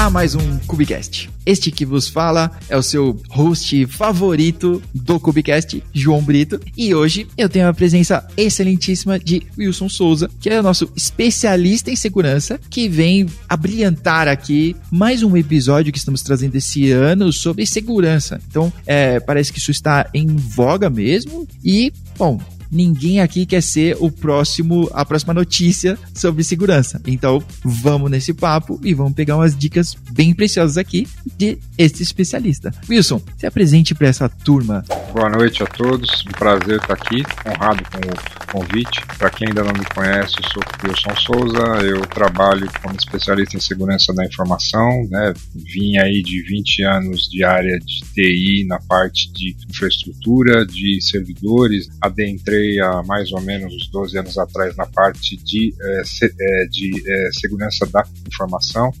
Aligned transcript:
a 0.00 0.08
mais 0.08 0.34
um 0.34 0.58
Cubicast. 0.60 1.28
Este 1.44 1.70
que 1.70 1.84
vos 1.84 2.08
fala 2.08 2.50
é 2.70 2.76
o 2.76 2.82
seu 2.82 3.20
host 3.28 3.84
favorito 3.84 4.82
do 4.94 5.20
Cubicast, 5.20 5.82
João 5.92 6.22
Brito. 6.22 6.58
E 6.74 6.94
hoje 6.94 7.28
eu 7.36 7.50
tenho 7.50 7.68
a 7.68 7.74
presença 7.74 8.26
excelentíssima 8.34 9.18
de 9.18 9.42
Wilson 9.58 9.90
Souza, 9.90 10.30
que 10.40 10.48
é 10.48 10.58
o 10.58 10.62
nosso 10.62 10.90
especialista 10.96 11.90
em 11.90 11.96
segurança, 11.96 12.58
que 12.70 12.88
vem 12.88 13.26
a 13.46 13.54
brilhantar 13.58 14.26
aqui 14.26 14.74
mais 14.90 15.22
um 15.22 15.36
episódio 15.36 15.92
que 15.92 15.98
estamos 15.98 16.22
trazendo 16.22 16.56
esse 16.56 16.90
ano 16.90 17.30
sobre 17.30 17.66
segurança. 17.66 18.40
Então, 18.48 18.72
é, 18.86 19.20
parece 19.20 19.52
que 19.52 19.58
isso 19.58 19.70
está 19.70 20.08
em 20.14 20.26
voga 20.28 20.88
mesmo. 20.88 21.46
E, 21.62 21.92
bom, 22.16 22.40
ninguém 22.70 23.20
aqui 23.20 23.44
quer 23.44 23.62
ser 23.62 23.96
o 24.00 24.10
próximo, 24.10 24.88
a 24.92 25.04
próxima 25.04 25.34
notícia 25.34 25.98
sobre 26.14 26.44
segurança. 26.44 27.00
Então, 27.06 27.42
vamos 27.64 28.10
nesse 28.10 28.32
papo 28.32 28.80
e 28.82 28.94
vamos 28.94 29.14
pegar 29.14 29.36
umas 29.36 29.56
dicas 29.56 29.96
bem 30.12 30.34
preciosas 30.34 30.76
aqui 30.76 31.08
de 31.36 31.58
este 31.76 32.02
especialista. 32.02 32.72
Wilson, 32.88 33.20
se 33.36 33.46
apresente 33.46 33.94
para 33.94 34.08
essa 34.08 34.28
turma. 34.28 34.84
Boa 35.12 35.28
noite 35.28 35.62
a 35.62 35.66
todos, 35.66 36.24
um 36.26 36.32
prazer 36.32 36.76
estar 36.76 36.94
aqui, 36.94 37.24
honrado 37.46 37.82
com 37.90 37.98
o 37.98 38.60
convite. 38.60 39.00
Para 39.18 39.30
quem 39.30 39.48
ainda 39.48 39.64
não 39.64 39.72
me 39.72 39.84
conhece, 39.94 40.34
eu 40.42 40.50
sou 40.50 40.62
Wilson 40.84 41.16
Souza, 41.16 41.86
eu 41.86 42.00
trabalho 42.06 42.70
como 42.82 42.94
especialista 42.96 43.56
em 43.56 43.60
segurança 43.60 44.12
da 44.12 44.24
informação, 44.24 45.06
né? 45.10 45.32
Vim 45.54 45.96
aí 45.98 46.22
de 46.22 46.42
20 46.42 46.82
anos 46.84 47.28
de 47.28 47.44
área 47.44 47.78
de 47.78 48.00
TI 48.14 48.64
na 48.66 48.78
parte 48.80 49.32
de 49.32 49.56
infraestrutura, 49.68 50.64
de 50.66 51.00
servidores, 51.00 51.88
adentrei 52.00 52.59
entrei 52.60 52.80
há 52.80 53.02
mais 53.02 53.32
ou 53.32 53.40
menos 53.40 53.74
uns 53.74 53.88
12 53.88 54.18
anos 54.18 54.38
atrás 54.38 54.76
na 54.76 54.86
parte 54.86 55.36
de, 55.36 55.74
é, 55.80 56.02
é, 56.22 56.66
de 56.66 57.02
é, 57.06 57.30
segurança 57.32 57.86
da 57.86 58.04
informação. 58.26 58.92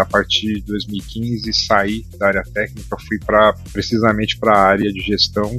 a 0.00 0.04
partir 0.04 0.54
de 0.54 0.62
2015 0.62 1.52
saí 1.52 2.04
da 2.18 2.28
área 2.28 2.42
técnica, 2.54 2.96
fui 3.06 3.18
para 3.18 3.52
precisamente 3.72 4.38
para 4.38 4.52
a 4.52 4.62
área 4.62 4.92
de 4.92 5.00
gestão 5.00 5.50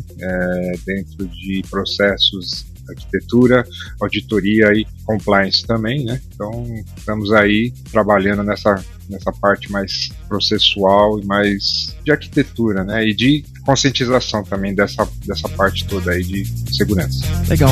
dentro 0.86 1.28
de 1.28 1.62
processos 1.70 2.66
arquitetura, 2.90 3.66
auditoria 4.02 4.74
e 4.74 4.86
compliance 5.06 5.66
também, 5.66 6.04
né? 6.04 6.22
Então 6.34 6.66
estamos 6.98 7.32
aí 7.32 7.72
trabalhando 7.92 8.44
nessa 8.44 8.84
nessa 9.10 9.32
parte 9.32 9.72
mais 9.72 10.10
processual 10.28 11.20
e 11.20 11.26
mais 11.26 11.96
de 12.04 12.12
arquitetura, 12.12 12.84
né? 12.84 13.08
E 13.08 13.14
de 13.14 13.46
conscientização 13.66 14.44
também 14.44 14.74
dessa, 14.74 15.08
dessa 15.26 15.48
parte 15.50 15.86
toda 15.86 16.12
aí 16.12 16.24
de 16.24 16.76
segurança. 16.76 17.26
Legal. 17.48 17.72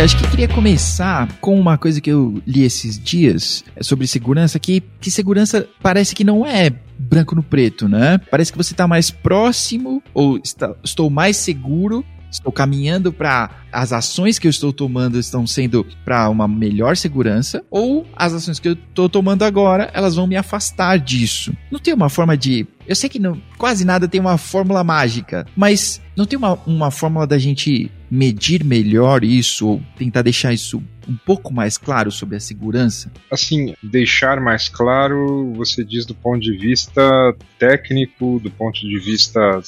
Olha, 0.00 0.06
acho 0.06 0.16
que 0.16 0.30
queria 0.30 0.48
começar 0.48 1.28
com 1.42 1.60
uma 1.60 1.76
coisa 1.76 2.00
que 2.00 2.10
eu 2.10 2.42
li 2.46 2.62
esses 2.62 2.98
dias 2.98 3.62
sobre 3.82 4.06
segurança, 4.06 4.58
que, 4.58 4.82
que 4.98 5.10
segurança 5.10 5.68
parece 5.82 6.14
que 6.14 6.24
não 6.24 6.46
é 6.46 6.70
branco 6.98 7.34
no 7.34 7.42
preto, 7.42 7.86
né? 7.86 8.18
Parece 8.30 8.50
que 8.50 8.56
você 8.56 8.72
está 8.72 8.88
mais 8.88 9.10
próximo 9.10 10.02
ou 10.14 10.40
está, 10.42 10.74
estou 10.82 11.10
mais 11.10 11.36
seguro 11.36 12.02
estou 12.30 12.52
caminhando 12.52 13.12
para 13.12 13.50
as 13.72 13.92
ações 13.92 14.38
que 14.38 14.46
eu 14.46 14.50
estou 14.50 14.72
tomando 14.72 15.18
estão 15.18 15.46
sendo 15.46 15.84
para 16.04 16.30
uma 16.30 16.46
melhor 16.46 16.96
segurança 16.96 17.62
ou 17.68 18.06
as 18.16 18.32
ações 18.32 18.60
que 18.60 18.68
eu 18.68 18.74
estou 18.74 19.08
tomando 19.08 19.42
agora 19.42 19.90
elas 19.92 20.14
vão 20.14 20.26
me 20.26 20.36
afastar 20.36 20.98
disso. 20.98 21.52
Não 21.70 21.80
tem 21.80 21.92
uma 21.92 22.08
forma 22.08 22.36
de 22.36 22.66
eu 22.86 22.96
sei 22.96 23.10
que 23.10 23.18
não, 23.18 23.40
quase 23.58 23.84
nada 23.84 24.08
tem 24.08 24.20
uma 24.20 24.38
fórmula 24.38 24.82
mágica, 24.82 25.44
mas 25.54 26.00
não 26.16 26.24
tem 26.24 26.38
uma, 26.38 26.54
uma 26.66 26.90
fórmula 26.90 27.26
da 27.26 27.36
gente 27.36 27.90
medir 28.10 28.64
melhor 28.64 29.22
isso 29.22 29.68
ou 29.68 29.82
tentar 29.96 30.22
deixar 30.22 30.52
isso 30.52 30.82
um 31.08 31.16
pouco 31.16 31.52
mais 31.52 31.78
claro 31.78 32.10
sobre 32.10 32.36
a 32.36 32.40
segurança? 32.40 33.10
Assim, 33.30 33.74
deixar 33.82 34.40
mais 34.40 34.68
claro, 34.68 35.52
você 35.54 35.84
diz 35.84 36.04
do 36.04 36.14
ponto 36.14 36.40
de 36.40 36.56
vista 36.56 37.34
técnico, 37.58 38.40
do 38.40 38.50
ponto 38.50 38.80
de 38.80 38.98
vista 38.98 39.60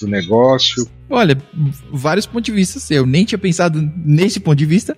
do 0.00 0.08
negócio? 0.08 0.88
Olha, 1.08 1.36
vários 1.90 2.26
pontos 2.26 2.46
de 2.46 2.52
vista. 2.52 2.92
Eu 2.92 3.06
nem 3.06 3.24
tinha 3.24 3.38
pensado 3.38 3.80
nesse 3.96 4.40
ponto 4.40 4.56
de 4.56 4.66
vista, 4.66 4.96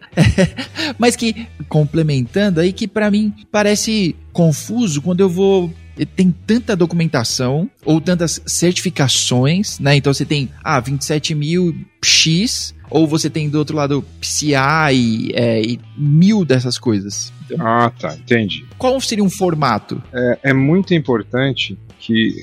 mas 0.99 1.17
que 1.17 1.47
complementando 1.69 2.61
aí 2.61 2.73
que 2.73 2.87
para 2.87 3.11
mim 3.11 3.35
parece 3.51 4.15
confuso 4.33 5.03
quando 5.03 5.21
eu 5.21 5.29
vou 5.29 5.73
tem 6.05 6.31
tanta 6.31 6.77
documentação 6.77 7.71
ou 7.85 8.01
tantas 8.01 8.43
certificações, 8.45 9.79
né? 9.79 9.97
Então 9.97 10.13
você 10.13 10.25
tem, 10.25 10.51
ah, 10.63 10.79
27 10.81 11.35
mil 11.35 11.75
X, 12.05 12.75
ou 12.91 13.07
você 13.07 13.31
tem 13.31 13.49
do 13.49 13.59
outro 13.59 13.77
lado 13.77 14.05
PCI 14.21 14.55
e, 14.93 15.33
é, 15.35 15.63
e 15.63 15.81
mil 15.97 16.45
dessas 16.45 16.79
coisas. 16.79 17.33
Ah, 17.59 17.91
tá, 17.99 18.15
entendi. 18.15 18.65
Qual 18.77 19.01
seria 19.01 19.25
um 19.25 19.31
formato? 19.31 20.03
É, 20.13 20.51
é 20.51 20.53
muito 20.53 20.93
importante 20.95 21.79
que 21.99 22.35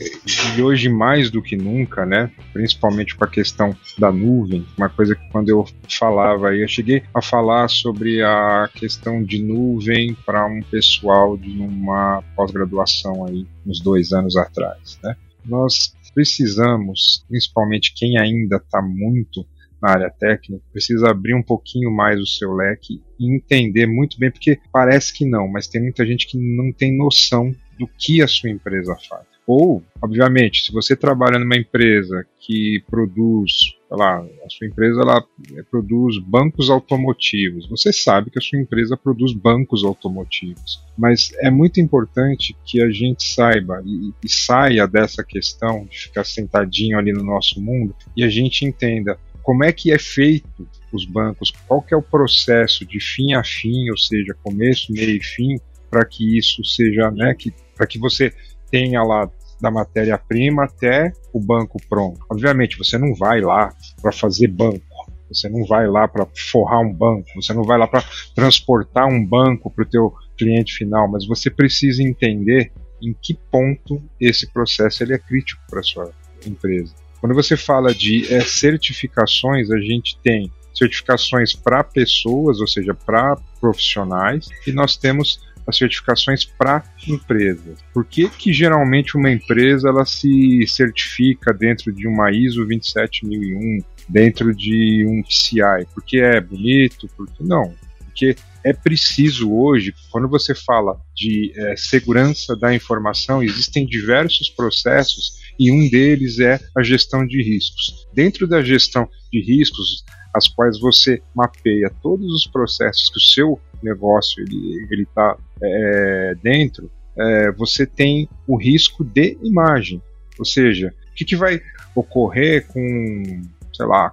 e 0.58 0.62
hoje 0.62 0.90
mais 0.90 1.30
do 1.30 1.41
que 1.41 1.56
nunca, 1.56 2.06
né, 2.06 2.31
principalmente 2.52 3.16
com 3.16 3.24
a 3.24 3.28
questão 3.28 3.75
da 3.97 4.12
nuvem, 4.12 4.66
uma 4.78 4.90
coisa 4.90 5.16
que 5.16 5.30
quando 5.30 5.50
eu 5.50 5.66
falava 5.90 6.56
eu 6.56 6.68
cheguei 6.68 7.03
a 7.14 7.22
falar 7.22 7.68
sobre 7.69 8.22
a 8.22 8.69
questão 8.74 9.24
de 9.24 9.41
nuvem 9.41 10.16
para 10.25 10.46
um 10.46 10.62
pessoal 10.62 11.38
de 11.38 11.59
uma 11.59 12.24
pós-graduação 12.36 13.25
aí 13.25 13.46
uns 13.66 13.80
dois 13.80 14.12
anos 14.12 14.36
atrás, 14.36 15.00
né? 15.03 15.16
Nós 15.46 15.94
precisamos, 16.14 17.25
principalmente 17.28 17.94
quem 17.96 18.18
ainda 18.18 18.58
está 18.58 18.81
muito 18.81 19.46
na 19.84 19.92
área 19.92 20.10
técnica, 20.10 20.64
precisa 20.72 21.10
abrir 21.10 21.36
um 21.36 21.44
pouquinho 21.44 21.92
mais 21.92 22.18
o 22.18 22.26
seu 22.26 22.54
leque 22.54 23.02
e 23.20 23.36
entender 23.36 23.86
muito 23.86 24.18
bem, 24.18 24.32
porque 24.32 24.58
parece 24.72 25.14
que 25.14 25.26
não, 25.26 25.46
mas 25.46 25.68
tem 25.68 25.82
muita 25.82 26.06
gente 26.06 26.26
que 26.26 26.38
não 26.38 26.72
tem 26.72 26.98
noção 26.98 27.54
do 27.78 27.86
que 27.86 28.22
a 28.22 28.28
sua 28.28 28.50
empresa 28.50 28.96
faz. 29.10 29.26
Ou, 29.46 29.84
obviamente, 30.02 30.64
se 30.64 30.72
você 30.72 30.96
trabalha 30.96 31.38
numa 31.38 31.58
empresa 31.58 32.26
que 32.40 32.82
produz, 32.90 33.76
sei 33.90 33.98
lá, 33.98 34.20
a 34.20 34.50
sua 34.50 34.68
empresa 34.68 35.02
ela 35.02 35.22
é, 35.58 35.64
produz 35.64 36.18
bancos 36.18 36.70
automotivos, 36.70 37.68
você 37.68 37.92
sabe 37.92 38.32
que 38.32 38.40
a 38.40 38.42
sua 38.42 38.60
empresa 38.60 38.96
produz 38.96 39.34
bancos 39.34 39.84
automotivos. 39.84 40.82
Mas 40.98 41.34
é 41.42 41.52
muito 41.52 41.82
importante 41.82 42.56
que 42.64 42.82
a 42.82 42.90
gente 42.90 43.28
saiba 43.28 43.84
e, 43.86 44.14
e 44.24 44.30
saia 44.30 44.88
dessa 44.88 45.26
questão 45.26 45.86
de 45.92 45.98
ficar 46.04 46.24
sentadinho 46.24 46.98
ali 46.98 47.12
no 47.12 47.24
nosso 47.24 47.62
mundo 47.62 47.94
e 48.16 48.24
a 48.24 48.30
gente 48.30 48.64
entenda 48.64 49.20
como 49.44 49.64
é 49.64 49.72
que 49.72 49.92
é 49.92 50.00
feito 50.00 50.68
os 50.92 51.06
bancos, 51.06 51.52
qual 51.68 51.81
que 51.81 51.94
é 51.94 51.98
o 51.98 52.02
processo 52.02 52.86
de 52.86 53.00
fim 53.00 53.34
a 53.34 53.44
fim, 53.44 53.90
ou 53.90 53.98
seja, 53.98 54.36
começo, 54.42 54.92
meio 54.92 55.18
e 55.18 55.24
fim, 55.24 55.59
para 55.90 56.06
que 56.06 56.38
isso 56.38 56.64
seja, 56.64 57.12
né, 57.12 57.36
que 57.38 57.53
para 57.76 57.86
que 57.86 58.00
você 58.00 58.34
tenha 58.72 59.03
lá 59.03 59.30
da 59.59 59.70
matéria-prima 59.70 60.66
até 60.66 61.12
o 61.32 61.40
banco 61.40 61.78
pronto. 61.90 62.20
Obviamente, 62.30 62.78
você 62.78 62.98
não 62.98 63.14
vai 63.16 63.42
lá 63.42 63.74
para 64.02 64.12
fazer 64.12 64.48
banco, 64.48 64.82
você 65.30 65.50
não 65.50 65.66
vai 65.66 65.88
lá 65.88 66.08
para 66.08 66.28
forrar 66.36 66.82
um 66.82 66.94
banco, 66.94 67.28
você 67.36 67.53
não 67.53 67.64
vai 67.64 67.78
lá 67.78 67.88
para 67.88 68.03
transportar 68.36 69.08
um 69.08 69.26
banco 69.26 69.70
para 69.72 69.84
o 69.84 69.88
teu 69.88 70.14
cliente 70.38 70.74
final, 70.74 71.09
mas 71.09 71.26
você 71.26 71.50
precisa 71.50 72.03
entender 72.03 72.72
em 73.02 73.16
que 73.22 73.34
ponto 73.52 74.02
esse 74.20 74.52
processo 74.52 75.03
ele 75.03 75.14
é 75.14 75.18
crítico 75.18 75.62
para 75.70 75.82
sua 75.84 76.12
empresa. 76.46 76.94
Quando 77.23 77.35
você 77.35 77.55
fala 77.55 77.96
de 77.96 78.28
é, 78.34 78.41
certificações, 78.41 79.72
a 79.72 79.79
gente 79.79 80.17
tem 80.22 80.52
certificações 80.75 81.53
para 81.53 81.81
pessoas, 81.81 82.59
ou 82.59 82.67
seja, 82.67 82.93
para 82.93 83.37
profissionais, 83.61 84.49
e 84.67 84.73
nós 84.73 84.97
temos 84.97 85.40
as 85.66 85.78
certificações 85.78 86.43
para 86.43 86.84
empresas. 87.08 87.79
Por 87.93 88.03
que, 88.03 88.28
que 88.28 88.52
geralmente 88.52 89.16
uma 89.16 89.31
empresa 89.31 89.87
ela 89.87 90.03
se 90.03 90.67
certifica 90.67 91.53
dentro 91.53 91.93
de 91.93 92.09
uma 92.09 92.29
ISO 92.29 92.66
27001, 92.66 93.78
dentro 94.09 94.53
de 94.53 95.05
um 95.08 95.23
PCI? 95.23 95.87
Porque 95.93 96.17
é 96.17 96.41
bonito? 96.41 97.08
Porque 97.16 97.41
não? 97.41 97.73
Porque 97.99 98.35
é 98.66 98.73
preciso 98.73 99.49
hoje, 99.49 99.96
quando 100.11 100.28
você 100.28 100.53
fala 100.53 100.99
de 101.16 101.53
é, 101.55 101.78
segurança 101.78 102.53
da 102.53 102.76
informação, 102.76 103.41
existem 103.41 103.85
diversos 103.85 104.49
processos 104.49 105.41
e 105.59 105.72
um 105.72 105.90
deles 105.90 106.40
é 106.40 106.59
a 106.76 106.84
gestão 106.84 107.26
de 107.26 107.41
riscos. 107.41 108.08
Dentro 108.14 108.47
da 108.47 108.61
gestão 108.61 109.08
de 109.32 109.41
riscos, 109.41 110.03
as 110.34 110.47
quais 110.47 110.79
você 110.79 111.22
mapeia 111.35 111.91
todos 112.02 112.34
os 112.34 112.47
processos 112.47 113.09
que 113.09 113.17
o 113.17 113.22
seu 113.22 113.59
negócio 113.82 114.41
ele 114.44 114.88
ele 114.90 115.03
está 115.03 115.38
é, 115.61 116.35
dentro, 116.41 116.90
é, 117.17 117.52
você 117.52 117.85
tem 117.85 118.28
o 118.47 118.58
risco 118.58 119.03
de 119.03 119.38
imagem. 119.44 120.02
Ou 120.40 120.46
seja, 120.46 120.94
o 121.11 121.16
que, 121.16 121.26
que 121.26 121.35
vai 121.35 121.61
ocorrer 121.96 122.66
com, 122.67 123.41
sei 123.72 123.85
lá, 123.85 124.11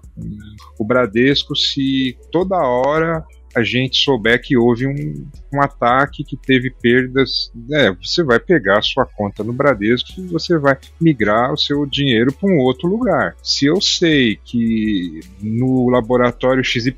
com 0.77 0.85
o 0.85 0.87
Bradesco 0.87 1.57
se 1.57 2.17
toda 2.31 2.59
hora 2.59 3.25
a 3.55 3.63
gente 3.63 3.97
souber 3.97 4.41
que 4.41 4.57
houve 4.57 4.87
um, 4.87 5.27
um 5.53 5.61
ataque 5.61 6.25
que 6.25 6.37
teve 6.37 6.71
perdas, 6.71 7.53
é, 7.73 7.93
você 7.93 8.23
vai 8.23 8.39
pegar 8.39 8.79
a 8.79 8.83
sua 8.83 9.05
conta 9.05 9.43
no 9.43 9.53
Bradesco 9.53 10.09
e 10.19 10.27
você 10.27 10.59
vai 10.59 10.79
migrar 11.01 11.53
o 11.53 11.57
seu 11.57 11.85
dinheiro 11.87 12.33
para 12.33 12.49
um 12.49 12.59
outro 12.59 12.89
lugar. 12.89 13.37
Se 13.43 13.67
eu 13.67 13.81
sei 13.81 14.39
que 14.45 15.21
no 15.43 15.89
laboratório 15.91 16.65
XYZ 16.65 16.91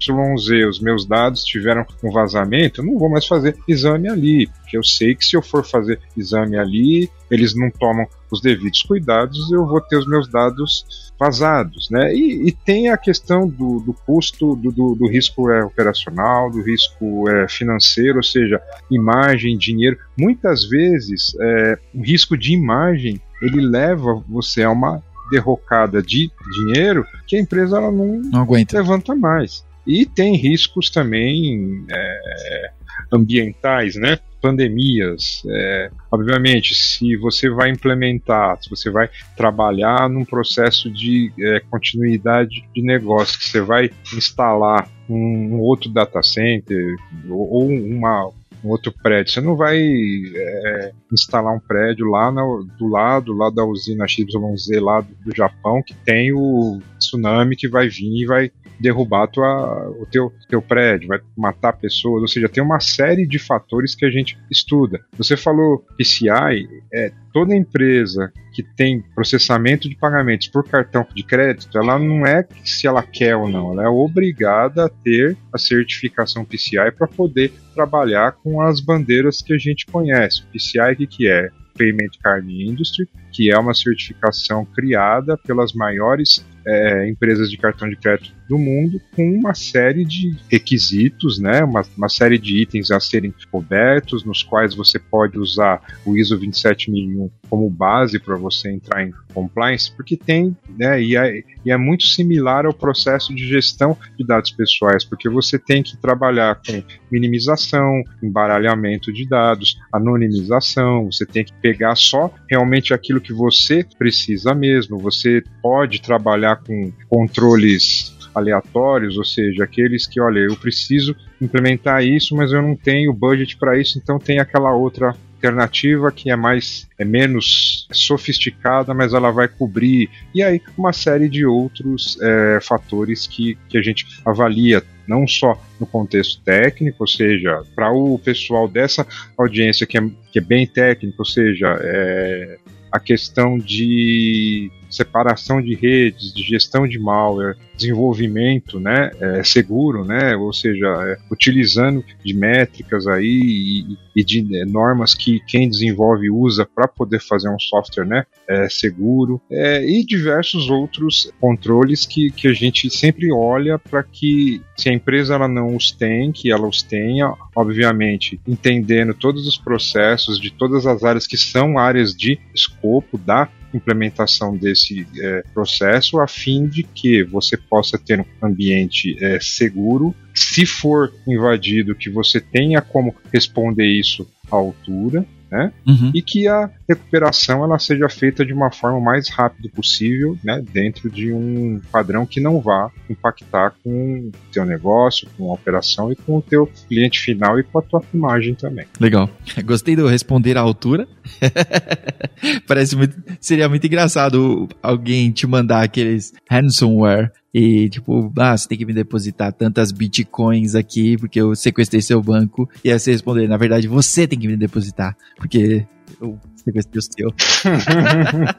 os 0.68 0.80
meus 0.80 1.06
dados 1.06 1.44
tiveram 1.44 1.86
um 2.02 2.10
vazamento, 2.10 2.80
eu 2.80 2.86
não 2.86 2.98
vou 2.98 3.08
mais 3.08 3.26
fazer 3.26 3.56
exame 3.66 4.08
ali, 4.08 4.46
porque 4.46 4.76
eu 4.76 4.82
sei 4.82 5.14
que 5.14 5.24
se 5.24 5.36
eu 5.36 5.42
for 5.42 5.64
fazer 5.64 6.00
exame 6.16 6.58
ali, 6.58 7.10
eles 7.30 7.54
não 7.54 7.70
tomam 7.70 8.06
os 8.32 8.40
devidos 8.40 8.82
cuidados, 8.82 9.52
eu 9.52 9.66
vou 9.66 9.80
ter 9.80 9.96
os 9.96 10.06
meus 10.06 10.26
dados 10.26 11.12
vazados, 11.20 11.88
né? 11.90 12.14
E, 12.14 12.48
e 12.48 12.52
tem 12.52 12.88
a 12.88 12.96
questão 12.96 13.46
do, 13.46 13.80
do 13.80 13.92
custo, 13.92 14.56
do, 14.56 14.72
do, 14.72 14.94
do 14.94 15.08
risco 15.08 15.50
é, 15.50 15.62
operacional, 15.62 16.50
do 16.50 16.62
risco 16.62 17.28
é, 17.28 17.46
financeiro, 17.48 18.16
ou 18.16 18.22
seja, 18.22 18.60
imagem, 18.90 19.56
dinheiro. 19.58 19.98
Muitas 20.18 20.64
vezes, 20.64 21.36
é, 21.40 21.78
o 21.94 22.02
risco 22.02 22.36
de 22.36 22.52
imagem 22.52 23.20
ele 23.42 23.60
leva 23.60 24.22
você 24.28 24.62
a 24.62 24.70
uma 24.70 25.02
derrocada 25.30 26.02
de 26.02 26.30
dinheiro 26.52 27.04
que 27.26 27.36
a 27.36 27.40
empresa 27.40 27.76
ela 27.76 27.90
não, 27.90 28.20
não 28.20 28.42
aguenta. 28.42 28.76
levanta 28.76 29.14
mais. 29.14 29.64
E 29.86 30.06
tem 30.06 30.36
riscos 30.36 30.90
também 30.90 31.84
é, 31.90 32.70
ambientais, 33.12 33.96
né? 33.96 34.18
Pandemias. 34.42 35.42
É, 35.46 35.90
obviamente, 36.10 36.74
se 36.74 37.16
você 37.16 37.48
vai 37.48 37.70
implementar, 37.70 38.60
se 38.60 38.68
você 38.68 38.90
vai 38.90 39.08
trabalhar 39.36 40.10
num 40.10 40.24
processo 40.24 40.90
de 40.90 41.32
é, 41.40 41.60
continuidade 41.70 42.68
de 42.74 42.82
negócio, 42.82 43.38
que 43.38 43.48
você 43.48 43.60
vai 43.60 43.90
instalar 44.12 44.88
um, 45.08 45.54
um 45.54 45.60
outro 45.60 45.88
data 45.88 46.22
center 46.22 46.96
ou, 47.28 47.52
ou 47.52 47.68
uma 47.68 48.30
um 48.64 48.70
outro 48.70 48.92
prédio. 49.02 49.32
Você 49.32 49.40
não 49.40 49.56
vai 49.56 49.76
é, 49.76 50.92
instalar 51.12 51.54
um 51.54 51.58
prédio 51.58 52.06
lá 52.06 52.30
do 52.30 52.86
lado, 52.86 53.32
lá 53.32 53.50
da 53.50 53.64
usina 53.64 54.06
XYZ 54.06 54.80
lá 54.80 55.00
do, 55.00 55.12
do 55.24 55.36
Japão, 55.36 55.82
que 55.82 55.94
tem 55.94 56.32
o 56.32 56.80
tsunami 56.98 57.56
que 57.56 57.68
vai 57.68 57.88
vir 57.88 58.22
e 58.22 58.26
vai 58.26 58.52
derrubar 58.82 59.28
tua, 59.28 59.88
o 59.90 60.04
teu, 60.06 60.32
teu 60.48 60.60
prédio, 60.60 61.08
vai 61.08 61.20
matar 61.36 61.72
pessoas, 61.74 62.20
ou 62.20 62.28
seja, 62.28 62.48
tem 62.48 62.62
uma 62.62 62.80
série 62.80 63.24
de 63.26 63.38
fatores 63.38 63.94
que 63.94 64.04
a 64.04 64.10
gente 64.10 64.36
estuda. 64.50 65.00
Você 65.16 65.36
falou 65.36 65.84
PCI, 65.96 66.68
é, 66.92 67.12
toda 67.32 67.54
empresa 67.54 68.32
que 68.52 68.62
tem 68.62 69.02
processamento 69.14 69.88
de 69.88 69.96
pagamentos 69.96 70.48
por 70.48 70.68
cartão 70.68 71.06
de 71.14 71.22
crédito, 71.22 71.78
ela 71.78 71.98
não 71.98 72.26
é 72.26 72.46
se 72.64 72.86
ela 72.86 73.02
quer 73.02 73.36
ou 73.36 73.48
não, 73.48 73.72
ela 73.72 73.84
é 73.84 73.88
obrigada 73.88 74.86
a 74.86 74.88
ter 74.88 75.36
a 75.52 75.58
certificação 75.58 76.44
PCI 76.44 76.90
para 76.98 77.06
poder 77.06 77.52
trabalhar 77.74 78.32
com 78.32 78.60
as 78.60 78.80
bandeiras 78.80 79.40
que 79.40 79.54
a 79.54 79.58
gente 79.58 79.86
conhece. 79.86 80.42
PCI, 80.52 80.92
o 80.92 80.96
que, 80.96 81.06
que 81.06 81.28
é? 81.28 81.48
Payment 81.76 82.10
Card 82.22 82.46
Industry, 82.50 83.08
que 83.32 83.50
é 83.50 83.58
uma 83.58 83.72
certificação 83.72 84.64
criada 84.64 85.38
pelas 85.38 85.72
maiores 85.72 86.44
é, 86.66 87.08
empresas 87.08 87.50
de 87.50 87.56
cartão 87.56 87.88
de 87.88 87.96
crédito 87.96 88.34
do 88.52 88.58
mundo 88.58 89.00
com 89.16 89.26
uma 89.32 89.54
série 89.54 90.04
de 90.04 90.36
requisitos, 90.50 91.38
né, 91.38 91.64
uma, 91.64 91.80
uma 91.96 92.10
série 92.10 92.36
de 92.36 92.60
itens 92.60 92.90
a 92.90 93.00
serem 93.00 93.32
cobertos, 93.50 94.26
nos 94.26 94.42
quais 94.42 94.74
você 94.74 94.98
pode 94.98 95.38
usar 95.38 95.80
o 96.04 96.14
ISO 96.18 96.36
27001 96.36 97.30
como 97.48 97.70
base 97.70 98.18
para 98.18 98.36
você 98.36 98.70
entrar 98.70 99.04
em 99.04 99.12
compliance, 99.32 99.90
porque 99.96 100.18
tem, 100.18 100.54
né, 100.68 101.02
e 101.02 101.16
é, 101.16 101.42
e 101.64 101.70
é 101.70 101.76
muito 101.78 102.04
similar 102.04 102.66
ao 102.66 102.74
processo 102.74 103.34
de 103.34 103.48
gestão 103.48 103.96
de 104.18 104.26
dados 104.26 104.50
pessoais, 104.50 105.02
porque 105.02 105.30
você 105.30 105.58
tem 105.58 105.82
que 105.82 105.96
trabalhar 105.96 106.56
com 106.56 106.82
minimização, 107.10 108.02
embaralhamento 108.22 109.10
de 109.10 109.26
dados, 109.26 109.78
anonimização, 109.90 111.10
você 111.10 111.24
tem 111.24 111.42
que 111.42 111.54
pegar 111.54 111.94
só 111.94 112.30
realmente 112.50 112.92
aquilo 112.92 113.18
que 113.18 113.32
você 113.32 113.82
precisa 113.98 114.54
mesmo, 114.54 114.98
você 114.98 115.42
pode 115.62 116.02
trabalhar 116.02 116.56
com 116.56 116.92
controles 117.08 118.11
aleatórios, 118.34 119.16
ou 119.16 119.24
seja, 119.24 119.64
aqueles 119.64 120.06
que, 120.06 120.20
olha, 120.20 120.40
eu 120.40 120.56
preciso 120.56 121.14
implementar 121.40 122.04
isso, 122.04 122.36
mas 122.36 122.52
eu 122.52 122.62
não 122.62 122.76
tenho 122.76 123.12
budget 123.12 123.56
para 123.56 123.78
isso, 123.78 123.98
então 123.98 124.18
tem 124.18 124.38
aquela 124.38 124.74
outra 124.74 125.14
alternativa 125.42 126.12
que 126.12 126.30
é 126.30 126.36
mais 126.36 126.86
é 126.96 127.04
menos 127.04 127.88
sofisticada, 127.90 128.94
mas 128.94 129.12
ela 129.12 129.32
vai 129.32 129.48
cobrir 129.48 130.08
e 130.32 130.40
aí 130.40 130.60
uma 130.78 130.92
série 130.92 131.28
de 131.28 131.44
outros 131.44 132.16
é, 132.22 132.60
fatores 132.62 133.26
que, 133.26 133.58
que 133.68 133.76
a 133.76 133.82
gente 133.82 134.06
avalia 134.24 134.84
não 135.06 135.26
só 135.26 135.60
no 135.80 135.86
contexto 135.86 136.40
técnico, 136.42 136.98
ou 137.00 137.08
seja, 137.08 137.62
para 137.74 137.90
o 137.90 138.18
pessoal 138.20 138.68
dessa 138.68 139.04
audiência 139.36 139.84
que 139.84 139.98
é, 139.98 140.02
que 140.30 140.38
é 140.38 140.42
bem 140.42 140.64
técnico, 140.64 141.16
ou 141.18 141.26
seja, 141.26 141.76
é, 141.80 142.58
a 142.90 143.00
questão 143.00 143.58
de 143.58 144.70
separação 144.92 145.60
de 145.60 145.74
redes, 145.74 146.32
de 146.32 146.42
gestão 146.42 146.86
de 146.86 146.98
malware, 146.98 147.56
desenvolvimento 147.76 148.78
né, 148.78 149.10
é, 149.20 149.42
seguro, 149.42 150.04
né, 150.04 150.36
ou 150.36 150.52
seja, 150.52 150.86
é, 150.86 151.18
utilizando 151.30 152.04
de 152.24 152.34
métricas 152.34 153.06
aí 153.06 153.86
e, 154.14 154.20
e 154.20 154.24
de 154.24 154.56
é, 154.56 154.64
normas 154.64 155.14
que 155.14 155.40
quem 155.46 155.68
desenvolve 155.68 156.30
usa 156.30 156.66
para 156.66 156.86
poder 156.86 157.20
fazer 157.20 157.48
um 157.48 157.58
software 157.58 158.04
né, 158.04 158.24
é, 158.48 158.68
seguro 158.68 159.40
é, 159.50 159.84
e 159.84 160.04
diversos 160.04 160.70
outros 160.70 161.32
controles 161.40 162.06
que, 162.06 162.30
que 162.30 162.46
a 162.46 162.52
gente 162.52 162.90
sempre 162.90 163.32
olha 163.32 163.78
para 163.78 164.02
que 164.02 164.60
se 164.76 164.88
a 164.88 164.92
empresa 164.92 165.34
ela 165.34 165.48
não 165.48 165.74
os 165.74 165.90
tem, 165.90 166.30
que 166.30 166.52
ela 166.52 166.66
os 166.66 166.82
tenha, 166.82 167.32
obviamente 167.56 168.40
entendendo 168.46 169.14
todos 169.14 169.46
os 169.46 169.56
processos 169.56 170.38
de 170.38 170.50
todas 170.50 170.86
as 170.86 171.02
áreas 171.02 171.26
que 171.26 171.36
são 171.36 171.78
áreas 171.78 172.14
de 172.14 172.38
escopo 172.54 173.16
da 173.16 173.48
implementação 173.74 174.56
desse 174.56 175.06
é, 175.18 175.42
processo 175.52 176.20
a 176.20 176.26
fim 176.26 176.66
de 176.66 176.82
que 176.82 177.22
você 177.22 177.56
possa 177.56 177.98
ter 177.98 178.20
um 178.20 178.24
ambiente 178.42 179.16
é, 179.22 179.38
seguro. 179.40 180.14
Se 180.34 180.64
for 180.66 181.12
invadido, 181.26 181.94
que 181.94 182.10
você 182.10 182.40
tenha 182.40 182.80
como 182.80 183.14
responder 183.32 183.86
isso 183.86 184.28
à 184.50 184.56
altura, 184.56 185.26
né? 185.50 185.70
Uhum. 185.86 186.10
E 186.14 186.22
que 186.22 186.48
a 186.48 186.70
recuperação 186.88 187.64
ela 187.64 187.78
seja 187.78 188.08
feita 188.08 188.44
de 188.44 188.52
uma 188.52 188.70
forma 188.70 189.00
mais 189.00 189.28
rápida 189.28 189.68
possível, 189.68 190.36
né? 190.42 190.62
Dentro 190.72 191.10
de 191.10 191.32
um 191.32 191.80
padrão 191.90 192.26
que 192.26 192.40
não 192.40 192.60
vá 192.60 192.90
impactar 193.08 193.74
com 193.82 194.28
o 194.28 194.32
teu 194.52 194.64
negócio, 194.64 195.28
com 195.36 195.50
a 195.50 195.54
operação 195.54 196.12
e 196.12 196.16
com 196.16 196.38
o 196.38 196.42
teu 196.42 196.70
cliente 196.88 197.20
final 197.20 197.58
e 197.58 197.62
com 197.62 197.78
a 197.78 197.82
tua 197.82 198.02
imagem 198.12 198.54
também. 198.54 198.86
Legal. 199.00 199.28
Gostei 199.64 199.96
do 199.96 200.06
responder 200.06 200.56
à 200.56 200.60
altura. 200.60 201.06
Parece 202.66 202.96
muito, 202.96 203.16
seria 203.40 203.68
muito 203.68 203.86
engraçado 203.86 204.68
alguém 204.82 205.30
te 205.30 205.46
mandar 205.46 205.82
aqueles 205.82 206.32
ransomware 206.50 207.30
e 207.54 207.88
tipo, 207.90 208.32
ah, 208.38 208.56
você 208.56 208.66
tem 208.66 208.78
que 208.78 208.86
me 208.86 208.94
depositar 208.94 209.52
tantas 209.52 209.92
bitcoins 209.92 210.74
aqui 210.74 211.18
porque 211.18 211.40
eu 211.40 211.54
sequestrei 211.54 212.00
seu 212.00 212.22
banco. 212.22 212.68
E 212.82 212.90
aí 212.90 212.98
você 212.98 213.12
responder, 213.12 213.46
na 213.46 213.56
verdade, 213.56 213.86
você 213.86 214.26
tem 214.26 214.38
que 214.38 214.48
me 214.48 214.56
depositar 214.56 215.16
porque 215.36 215.86
eu 216.20 216.38
sequestrei 216.64 216.98
o 216.98 217.02
seu. 217.02 217.34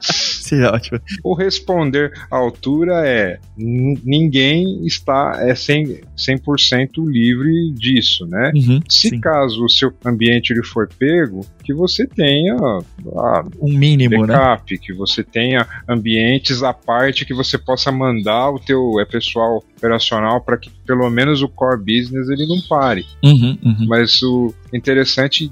Seria 0.00 0.70
ótimo. 0.70 1.00
O 1.22 1.34
responder 1.34 2.12
à 2.30 2.36
altura 2.36 3.06
é 3.06 3.38
ninguém 3.56 4.84
está 4.86 5.38
é 5.40 5.52
100%, 5.54 6.02
100 6.16 6.90
livre 7.06 7.72
disso, 7.72 8.26
né? 8.26 8.52
Uhum, 8.54 8.80
Se 8.88 9.10
sim. 9.10 9.20
caso 9.20 9.64
o 9.64 9.70
seu 9.70 9.92
ambiente 10.04 10.52
ele 10.52 10.62
for 10.62 10.88
pego, 10.98 11.40
que 11.62 11.72
você 11.72 12.06
tenha 12.06 12.56
ah, 12.56 13.44
um 13.60 13.72
mínimo, 13.72 14.26
né? 14.26 14.34
backup, 14.34 14.74
né? 14.74 14.80
que 14.82 14.92
você 14.92 15.22
tenha 15.22 15.66
ambientes 15.88 16.62
à 16.62 16.72
parte 16.72 17.24
que 17.24 17.34
você 17.34 17.56
possa 17.56 17.90
mandar 17.90 18.50
o 18.50 18.58
teu 18.58 19.00
é, 19.00 19.04
pessoal 19.04 19.62
operacional 19.76 20.40
para 20.40 20.56
que 20.56 20.70
pelo 20.86 21.08
menos 21.10 21.42
o 21.42 21.48
core 21.48 21.78
business 21.78 22.28
ele 22.28 22.46
não 22.46 22.60
pare. 22.68 23.04
Uhum, 23.22 23.58
uhum. 23.64 23.86
Mas 23.88 24.22
o 24.22 24.54
interessante, 24.72 25.50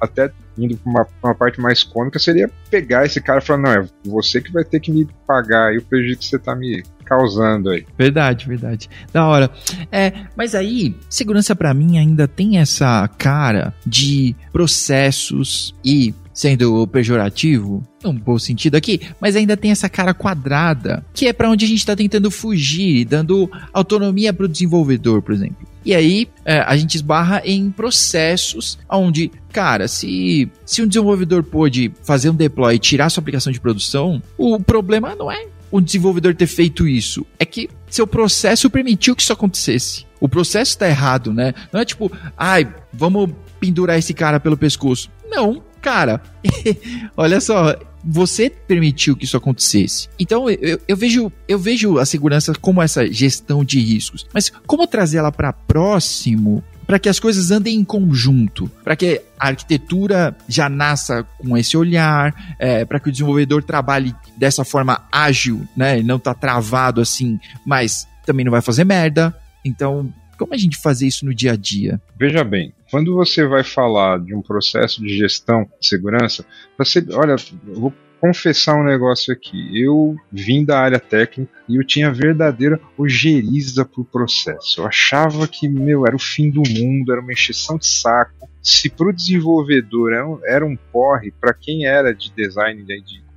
até 0.00 0.30
indo 0.58 0.76
para 0.76 0.90
uma, 0.90 1.06
uma, 1.22 1.34
parte 1.34 1.60
mais 1.60 1.82
cômica, 1.90 2.18
seria 2.18 2.50
pegar 2.70 3.04
esse 3.04 3.20
cara 3.20 3.40
e 3.40 3.44
falar: 3.44 3.60
não, 3.60 3.72
é 3.72 3.88
você 4.04 4.40
que 4.40 4.52
vai 4.52 4.64
ter 4.64 4.80
que 4.80 4.90
me 4.90 5.06
pagar 5.26 5.68
aí 5.68 5.78
o 5.78 5.82
prejuízo 5.82 6.18
que 6.18 6.24
você 6.26 6.36
está 6.36 6.54
me 6.54 6.82
causando 7.04 7.70
aí. 7.70 7.84
Verdade, 7.98 8.46
verdade. 8.46 8.88
Da 9.12 9.26
hora. 9.26 9.50
É, 9.90 10.12
mas 10.36 10.54
aí, 10.54 10.94
segurança 11.08 11.56
para 11.56 11.74
mim 11.74 11.98
ainda 11.98 12.28
tem 12.28 12.58
essa 12.58 13.08
cara 13.18 13.74
de 13.84 14.36
processos 14.52 15.74
e 15.84 16.14
sendo 16.32 16.86
pejorativo, 16.86 17.82
num 18.02 18.14
bom 18.14 18.38
sentido 18.38 18.76
aqui, 18.76 19.00
mas 19.20 19.36
ainda 19.36 19.58
tem 19.58 19.72
essa 19.72 19.90
cara 19.90 20.14
quadrada, 20.14 21.04
que 21.12 21.26
é 21.26 21.34
para 21.34 21.50
onde 21.50 21.66
a 21.66 21.68
gente 21.68 21.80
está 21.80 21.94
tentando 21.94 22.30
fugir, 22.30 23.04
dando 23.04 23.50
autonomia 23.74 24.32
para 24.32 24.46
o 24.46 24.48
desenvolvedor, 24.48 25.20
por 25.20 25.34
exemplo. 25.34 25.68
E 25.84 25.94
aí 25.94 26.28
é, 26.44 26.60
a 26.60 26.76
gente 26.76 26.94
esbarra 26.94 27.42
em 27.44 27.70
processos 27.70 28.78
onde, 28.88 29.30
cara, 29.52 29.88
se, 29.88 30.50
se 30.64 30.82
um 30.82 30.86
desenvolvedor 30.86 31.42
pôde 31.42 31.92
fazer 32.02 32.30
um 32.30 32.34
deploy 32.34 32.74
e 32.74 32.78
tirar 32.78 33.10
sua 33.10 33.20
aplicação 33.20 33.52
de 33.52 33.60
produção, 33.60 34.22
o 34.36 34.60
problema 34.60 35.14
não 35.14 35.30
é 35.30 35.46
o 35.70 35.80
desenvolvedor 35.80 36.34
ter 36.34 36.46
feito 36.46 36.86
isso, 36.88 37.24
é 37.38 37.44
que 37.44 37.70
seu 37.88 38.06
processo 38.06 38.68
permitiu 38.68 39.14
que 39.14 39.22
isso 39.22 39.32
acontecesse. 39.32 40.04
O 40.20 40.28
processo 40.28 40.76
tá 40.76 40.88
errado, 40.88 41.32
né? 41.32 41.54
Não 41.72 41.80
é 41.80 41.84
tipo, 41.84 42.10
ai, 42.36 42.68
vamos 42.92 43.30
pendurar 43.58 43.98
esse 43.98 44.12
cara 44.12 44.40
pelo 44.40 44.56
pescoço. 44.56 45.10
Não, 45.28 45.62
cara. 45.80 46.22
olha 47.16 47.40
só, 47.40 47.76
você 48.04 48.50
permitiu 48.50 49.16
que 49.16 49.24
isso 49.24 49.36
acontecesse. 49.36 50.08
Então 50.18 50.48
eu, 50.48 50.80
eu, 50.86 50.96
vejo 50.96 51.32
eu 51.48 51.58
vejo 51.58 51.98
a 51.98 52.06
segurança 52.06 52.52
como 52.54 52.82
essa 52.82 53.10
gestão 53.10 53.64
de 53.64 53.80
riscos, 53.80 54.26
mas 54.32 54.50
como 54.66 54.86
trazer 54.86 55.18
ela 55.18 55.32
para 55.32 55.52
próximo 55.52 56.62
para 56.90 56.98
que 56.98 57.08
as 57.08 57.20
coisas 57.20 57.52
andem 57.52 57.76
em 57.76 57.84
conjunto, 57.84 58.68
para 58.82 58.96
que 58.96 59.22
a 59.38 59.46
arquitetura 59.46 60.36
já 60.48 60.68
nasça 60.68 61.24
com 61.38 61.56
esse 61.56 61.76
olhar, 61.76 62.56
é, 62.58 62.84
para 62.84 62.98
que 62.98 63.08
o 63.08 63.12
desenvolvedor 63.12 63.62
trabalhe 63.62 64.12
dessa 64.36 64.64
forma 64.64 65.00
ágil, 65.12 65.64
né, 65.76 66.02
não 66.02 66.18
tá 66.18 66.34
travado 66.34 67.00
assim, 67.00 67.38
mas 67.64 68.08
também 68.26 68.44
não 68.44 68.50
vai 68.50 68.60
fazer 68.60 68.82
merda. 68.82 69.32
Então, 69.64 70.12
como 70.36 70.52
a 70.52 70.56
gente 70.56 70.78
fazer 70.78 71.06
isso 71.06 71.24
no 71.24 71.32
dia 71.32 71.52
a 71.52 71.56
dia? 71.56 72.00
Veja 72.18 72.42
bem, 72.42 72.72
quando 72.90 73.14
você 73.14 73.46
vai 73.46 73.62
falar 73.62 74.18
de 74.18 74.34
um 74.34 74.42
processo 74.42 75.00
de 75.00 75.16
gestão 75.16 75.68
de 75.80 75.86
segurança, 75.86 76.44
você, 76.76 77.04
olha, 77.12 77.36
vou 77.64 77.92
confessar 78.20 78.76
um 78.76 78.84
negócio 78.84 79.32
aqui. 79.32 79.82
Eu 79.82 80.14
vim 80.30 80.64
da 80.64 80.78
área 80.78 81.00
técnica 81.00 81.50
e 81.68 81.76
eu 81.76 81.84
tinha 81.84 82.12
verdadeira 82.12 82.78
ojeriza 82.98 83.84
pro 83.84 84.04
processo. 84.04 84.80
Eu 84.80 84.86
achava 84.86 85.48
que, 85.48 85.68
meu, 85.68 86.06
era 86.06 86.14
o 86.14 86.20
fim 86.20 86.50
do 86.50 86.62
mundo, 86.68 87.12
era 87.12 87.20
uma 87.20 87.32
encheção 87.32 87.78
de 87.78 87.86
saco. 87.86 88.48
Se 88.62 88.90
pro 88.90 89.12
desenvolvedor 89.12 90.12
era 90.12 90.28
um, 90.28 90.40
era 90.44 90.66
um 90.66 90.76
porre, 90.76 91.30
para 91.30 91.54
quem 91.54 91.86
era 91.86 92.12
de 92.12 92.30
design 92.34 92.82
de 92.82 92.92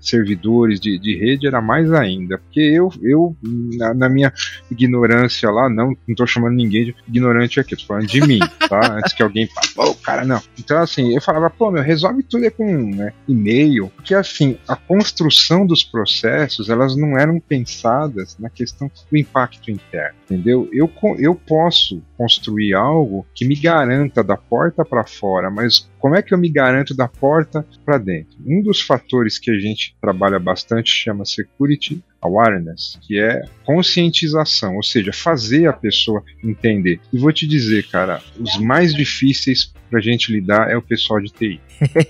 servidores 0.07 0.79
de, 0.79 0.97
de 0.97 1.17
rede 1.17 1.47
era 1.47 1.61
mais 1.61 1.91
ainda. 1.91 2.37
Porque 2.37 2.59
eu, 2.59 2.91
eu 3.01 3.35
na, 3.43 3.93
na 3.93 4.09
minha 4.09 4.33
ignorância 4.69 5.49
lá, 5.49 5.69
não, 5.69 5.95
não 6.07 6.15
tô 6.15 6.25
chamando 6.25 6.55
ninguém 6.55 6.85
de 6.85 6.95
ignorante 7.07 7.59
aqui, 7.59 7.75
tô 7.75 7.85
falando 7.85 8.07
de 8.07 8.21
mim, 8.21 8.39
tá? 8.67 8.93
Antes 8.97 9.13
que 9.13 9.23
alguém 9.23 9.47
fale, 9.47 9.67
pô, 9.75 9.93
cara, 9.95 10.25
não. 10.25 10.41
Então, 10.59 10.79
assim, 10.79 11.13
eu 11.13 11.21
falava, 11.21 11.49
pô, 11.49 11.71
meu, 11.71 11.83
resolve 11.83 12.23
tudo 12.23 12.49
com 12.51 12.95
né, 12.95 13.13
e-mail. 13.27 13.91
Porque, 13.95 14.13
assim, 14.13 14.57
a 14.67 14.75
construção 14.75 15.65
dos 15.65 15.83
processos, 15.83 16.69
elas 16.69 16.95
não 16.95 17.17
eram 17.17 17.39
pensadas 17.39 18.37
na 18.39 18.49
questão 18.49 18.91
do 19.09 19.17
impacto 19.17 19.71
interno, 19.71 20.15
entendeu? 20.25 20.69
Eu, 20.71 20.91
eu 21.17 21.35
posso 21.35 22.01
construir 22.17 22.73
algo 22.73 23.25
que 23.33 23.45
me 23.45 23.55
garanta 23.55 24.23
da 24.23 24.37
porta 24.37 24.83
para 24.83 25.05
fora, 25.05 25.49
mas 25.49 25.89
como 25.99 26.15
é 26.15 26.21
que 26.21 26.33
eu 26.33 26.37
me 26.37 26.49
garanto 26.49 26.93
da 26.93 27.07
porta 27.07 27.65
para 27.85 27.97
dentro? 27.97 28.35
Um 28.45 28.61
dos 28.61 28.81
fatores 28.81 29.39
que 29.39 29.49
a 29.49 29.57
gente 29.57 29.92
trabalha 30.01 30.39
bastante 30.39 30.89
chama 30.89 31.25
security 31.25 32.03
awareness, 32.21 32.97
que 33.01 33.19
é 33.19 33.43
conscientização, 33.65 34.75
ou 34.75 34.83
seja, 34.83 35.11
fazer 35.11 35.67
a 35.67 35.73
pessoa 35.73 36.23
entender. 36.43 36.99
E 37.11 37.17
vou 37.17 37.31
te 37.31 37.47
dizer, 37.47 37.87
cara, 37.89 38.21
os 38.39 38.57
mais 38.57 38.93
difíceis 38.93 39.73
para 39.89 39.99
a 39.99 40.01
gente 40.01 40.31
lidar 40.31 40.69
é 40.69 40.75
o 40.75 40.81
pessoal 40.81 41.19
de 41.21 41.29
TI. 41.29 41.61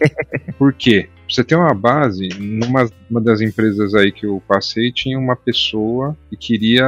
Por 0.58 0.74
quê? 0.74 1.10
Você 1.28 1.44
tem 1.44 1.58
uma 1.58 1.74
base, 1.74 2.30
numa 2.40 2.88
uma 3.10 3.20
das 3.20 3.42
empresas 3.42 3.96
aí 3.96 4.12
que 4.12 4.26
eu 4.26 4.42
passei, 4.48 4.92
tinha 4.92 5.18
uma 5.18 5.36
pessoa 5.36 6.16
que 6.30 6.38
queria. 6.38 6.86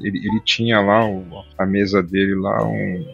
Ele, 0.00 0.18
ele 0.18 0.40
tinha 0.44 0.80
lá 0.80 1.00
a 1.58 1.66
mesa 1.66 2.02
dele 2.02 2.34
lá, 2.34 2.66
um, 2.66 3.04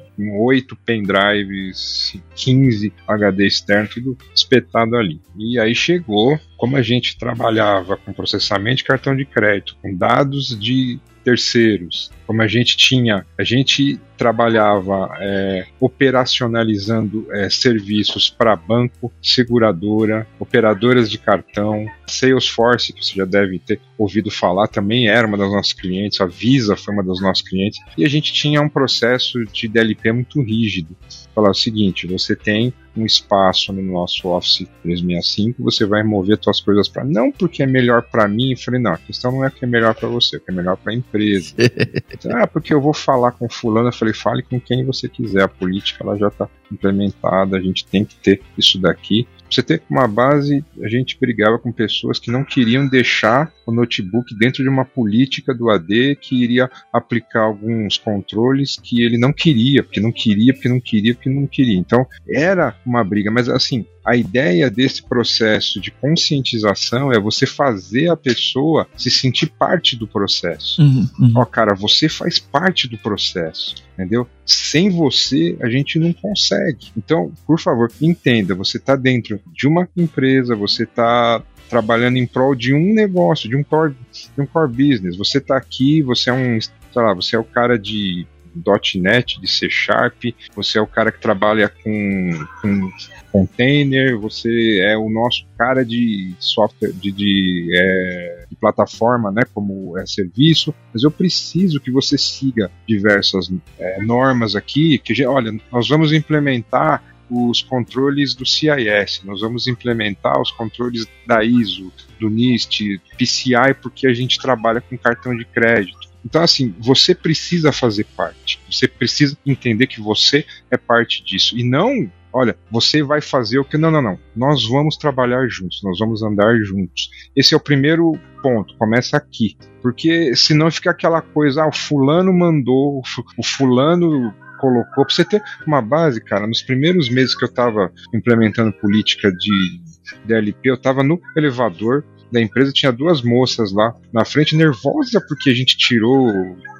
8 0.42 0.76
pendrives, 0.84 2.14
15 2.34 2.92
HD 3.06 3.46
externo, 3.46 3.88
tudo 3.88 4.18
espetado 4.34 4.96
ali. 4.96 5.20
E 5.36 5.58
aí 5.58 5.74
chegou, 5.74 6.38
como 6.56 6.76
a 6.76 6.82
gente 6.82 7.18
trabalhava 7.18 7.96
com 7.96 8.12
processamento 8.12 8.78
de 8.78 8.84
cartão 8.84 9.16
de 9.16 9.24
crédito, 9.24 9.76
com 9.80 9.94
dados 9.94 10.58
de 10.58 10.98
terceiros, 11.24 12.10
como 12.26 12.42
a 12.42 12.46
gente 12.46 12.76
tinha, 12.76 13.26
a 13.36 13.42
gente 13.42 13.98
trabalhava 14.16 15.16
é, 15.18 15.66
operacionalizando 15.80 17.26
é, 17.32 17.48
serviços 17.48 18.28
para 18.28 18.54
banco, 18.54 19.12
seguradora, 19.22 20.26
operadoras 20.38 21.10
de 21.10 21.18
cartão, 21.18 21.86
Salesforce, 22.06 22.92
que 22.92 23.04
você 23.04 23.16
já 23.16 23.24
deve 23.24 23.58
ter 23.58 23.80
ouvido 23.96 24.30
falar, 24.30 24.68
também 24.68 25.08
era 25.08 25.26
uma 25.26 25.38
das 25.38 25.50
nossas 25.50 25.72
clientes, 25.72 26.20
a 26.20 26.26
Visa 26.26 26.76
foi 26.76 26.94
uma 26.94 27.02
das 27.02 27.20
nossas 27.20 27.42
clientes, 27.42 27.80
e 27.96 28.04
a 28.04 28.08
gente 28.08 28.32
tinha 28.32 28.60
um 28.60 28.68
processo 28.68 29.42
de 29.46 29.66
DLP 29.66 30.12
muito 30.12 30.42
rígido. 30.42 30.94
Falar 31.34 31.50
o 31.50 31.54
seguinte: 31.54 32.06
você 32.06 32.36
tem 32.36 32.72
um 32.96 33.04
espaço 33.04 33.72
no 33.72 33.82
nosso 33.82 34.28
Office 34.28 34.68
365, 34.82 35.62
você 35.62 35.86
vai 35.86 36.02
mover 36.02 36.38
suas 36.42 36.60
coisas 36.60 36.88
para 36.88 37.04
não 37.04 37.30
porque 37.30 37.62
é 37.62 37.66
melhor 37.66 38.02
para 38.02 38.26
mim. 38.26 38.50
Eu 38.50 38.58
falei, 38.58 38.80
não, 38.80 38.92
a 38.92 38.98
questão 38.98 39.32
não 39.32 39.44
é 39.44 39.50
que 39.50 39.64
é 39.64 39.68
melhor 39.68 39.94
para 39.94 40.08
você, 40.08 40.36
é 40.36 40.40
que 40.40 40.50
é 40.50 40.54
melhor 40.54 40.76
para 40.76 40.92
a 40.92 40.96
empresa. 40.96 41.54
então, 42.12 42.36
ah, 42.36 42.46
porque 42.46 42.74
eu 42.74 42.80
vou 42.80 42.92
falar 42.92 43.32
com 43.32 43.48
fulano, 43.48 43.88
eu 43.88 43.92
falei, 43.92 44.14
fale 44.14 44.42
com 44.42 44.60
quem 44.60 44.84
você 44.84 45.08
quiser, 45.08 45.42
a 45.42 45.48
política 45.48 46.02
ela 46.04 46.16
já 46.16 46.28
está 46.28 46.48
implementada, 46.70 47.56
a 47.56 47.60
gente 47.60 47.86
tem 47.86 48.04
que 48.04 48.16
ter 48.16 48.42
isso 48.56 48.80
daqui 48.80 49.26
você 49.54 49.62
ter 49.62 49.82
uma 49.90 50.06
base, 50.06 50.64
a 50.82 50.88
gente 50.88 51.18
brigava 51.20 51.58
com 51.58 51.72
pessoas 51.72 52.18
que 52.18 52.30
não 52.30 52.44
queriam 52.44 52.86
deixar 52.88 53.52
o 53.66 53.72
notebook 53.72 54.34
dentro 54.36 54.62
de 54.62 54.68
uma 54.68 54.84
política 54.84 55.54
do 55.54 55.70
AD 55.70 56.16
que 56.16 56.42
iria 56.42 56.70
aplicar 56.92 57.42
alguns 57.42 57.98
controles 57.98 58.78
que 58.82 59.02
ele 59.02 59.18
não 59.18 59.32
queria, 59.32 59.82
porque 59.82 60.00
não 60.00 60.12
queria, 60.12 60.52
porque 60.52 60.68
não 60.68 60.80
queria, 60.80 61.14
porque 61.14 61.30
não 61.30 61.46
queria. 61.46 61.78
Então 61.78 62.06
era 62.28 62.76
uma 62.84 63.02
briga, 63.04 63.30
mas 63.30 63.48
assim, 63.48 63.86
a 64.04 64.16
ideia 64.16 64.70
desse 64.70 65.02
processo 65.02 65.80
de 65.80 65.90
conscientização 65.90 67.12
é 67.12 67.20
você 67.20 67.46
fazer 67.46 68.08
a 68.10 68.16
pessoa 68.16 68.86
se 68.96 69.10
sentir 69.10 69.46
parte 69.46 69.96
do 69.96 70.06
processo. 70.06 70.80
Uhum, 70.80 71.08
uhum. 71.18 71.32
Ó, 71.36 71.44
cara, 71.44 71.74
você 71.74 72.08
faz 72.08 72.38
parte 72.38 72.88
do 72.88 72.96
processo, 72.98 73.74
entendeu? 73.94 74.26
Sem 74.44 74.90
você, 74.90 75.56
a 75.62 75.68
gente 75.68 75.98
não 75.98 76.12
consegue. 76.12 76.88
Então, 76.96 77.32
por 77.46 77.60
favor, 77.60 77.90
entenda, 78.00 78.54
você 78.54 78.78
está 78.78 78.96
dentro 78.96 79.40
de 79.52 79.68
uma 79.68 79.88
empresa, 79.96 80.56
você 80.56 80.84
está 80.84 81.42
trabalhando 81.68 82.16
em 82.16 82.26
prol 82.26 82.54
de 82.54 82.74
um 82.74 82.92
negócio, 82.92 83.48
de 83.48 83.56
um 83.56 83.62
core, 83.62 83.94
de 84.12 84.42
um 84.42 84.46
core 84.46 84.70
business. 84.70 85.16
Você 85.16 85.38
está 85.38 85.56
aqui, 85.56 86.02
você 86.02 86.30
é 86.30 86.32
um, 86.32 86.60
sei 86.60 86.70
lá, 86.96 87.14
você 87.14 87.36
é 87.36 87.38
o 87.38 87.44
cara 87.44 87.78
de 87.78 88.26
.NET, 88.54 89.40
de 89.40 89.46
C 89.46 89.68
Sharp, 89.68 90.24
você 90.54 90.78
é 90.78 90.80
o 90.80 90.86
cara 90.86 91.10
que 91.12 91.20
trabalha 91.20 91.68
com, 91.68 92.46
com 92.60 92.90
container, 93.32 94.18
você 94.18 94.80
é 94.80 94.96
o 94.96 95.08
nosso 95.08 95.46
cara 95.56 95.84
de 95.84 96.34
software, 96.38 96.92
de, 96.92 97.12
de, 97.12 97.68
é, 97.72 98.46
de, 98.50 98.56
plataforma, 98.56 99.30
né, 99.30 99.42
como 99.54 99.98
é 99.98 100.06
serviço, 100.06 100.74
mas 100.92 101.02
eu 101.02 101.10
preciso 101.10 101.80
que 101.80 101.90
você 101.90 102.18
siga 102.18 102.70
diversas 102.86 103.50
é, 103.78 104.02
normas 104.02 104.56
aqui, 104.56 104.98
que, 104.98 105.24
olha, 105.24 105.52
nós 105.72 105.88
vamos 105.88 106.12
implementar 106.12 107.02
os 107.30 107.62
controles 107.62 108.34
do 108.34 108.44
CIS, 108.44 109.22
nós 109.24 109.40
vamos 109.40 109.68
implementar 109.68 110.40
os 110.40 110.50
controles 110.50 111.06
da 111.26 111.44
ISO, 111.44 111.92
do 112.18 112.28
NIST, 112.28 113.00
PCI, 113.16 113.74
porque 113.80 114.08
a 114.08 114.12
gente 114.12 114.38
trabalha 114.38 114.80
com 114.80 114.98
cartão 114.98 115.36
de 115.36 115.44
crédito. 115.44 116.09
Então, 116.24 116.42
assim, 116.42 116.74
você 116.78 117.14
precisa 117.14 117.72
fazer 117.72 118.04
parte. 118.16 118.60
Você 118.70 118.86
precisa 118.86 119.36
entender 119.44 119.86
que 119.86 120.00
você 120.00 120.44
é 120.70 120.76
parte 120.76 121.24
disso. 121.24 121.56
E 121.58 121.64
não, 121.64 122.10
olha, 122.32 122.56
você 122.70 123.02
vai 123.02 123.20
fazer 123.20 123.58
o 123.58 123.64
que. 123.64 123.78
Não, 123.78 123.90
não, 123.90 124.02
não. 124.02 124.18
Nós 124.36 124.66
vamos 124.68 124.96
trabalhar 124.96 125.48
juntos, 125.48 125.80
nós 125.82 125.98
vamos 125.98 126.22
andar 126.22 126.56
juntos. 126.62 127.10
Esse 127.34 127.54
é 127.54 127.56
o 127.56 127.60
primeiro 127.60 128.12
ponto, 128.42 128.76
começa 128.76 129.16
aqui. 129.16 129.56
Porque 129.82 130.34
senão 130.36 130.70
fica 130.70 130.90
aquela 130.90 131.22
coisa, 131.22 131.62
ah, 131.62 131.68
o 131.68 131.72
fulano 131.72 132.32
mandou, 132.32 133.02
o 133.38 133.42
fulano 133.42 134.32
colocou. 134.60 135.04
Pra 135.06 135.14
você 135.14 135.24
ter 135.24 135.42
uma 135.66 135.80
base, 135.80 136.22
cara, 136.22 136.46
nos 136.46 136.62
primeiros 136.62 137.08
meses 137.08 137.34
que 137.34 137.44
eu 137.44 137.52
tava 137.52 137.90
implementando 138.14 138.72
política 138.72 139.32
de 139.32 139.80
DLP, 140.24 140.70
eu 140.70 140.76
tava 140.76 141.02
no 141.02 141.20
elevador, 141.36 142.04
da 142.30 142.40
empresa 142.40 142.72
tinha 142.72 142.92
duas 142.92 143.22
moças 143.22 143.72
lá 143.72 143.94
na 144.12 144.24
frente, 144.24 144.56
nervosa 144.56 145.20
porque 145.26 145.50
a 145.50 145.54
gente 145.54 145.76
tirou 145.76 146.28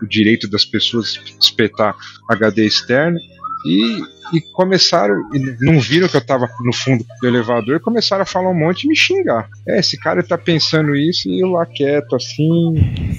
o 0.02 0.07
direito 0.07 0.49
das 0.49 0.64
pessoas 0.64 1.21
espetar 1.40 1.95
HD 2.28 2.66
externo. 2.66 3.19
E, 3.66 4.00
e 4.33 4.40
começaram, 4.54 5.14
e 5.35 5.57
não 5.61 5.78
viram 5.78 6.09
que 6.09 6.16
eu 6.16 6.25
tava 6.25 6.49
no 6.64 6.73
fundo 6.73 7.04
do 7.21 7.28
elevador, 7.28 7.76
e 7.76 7.80
começaram 7.80 8.23
a 8.23 8.26
falar 8.26 8.49
um 8.49 8.59
monte 8.59 8.85
e 8.85 8.88
me 8.88 8.97
xingar. 8.97 9.50
É, 9.69 9.80
esse 9.80 9.99
cara 9.99 10.23
tá 10.23 10.38
pensando 10.38 10.97
isso 10.97 11.28
e 11.28 11.42
eu 11.42 11.49
lá 11.49 11.66
quieto 11.66 12.16
assim. 12.16 12.75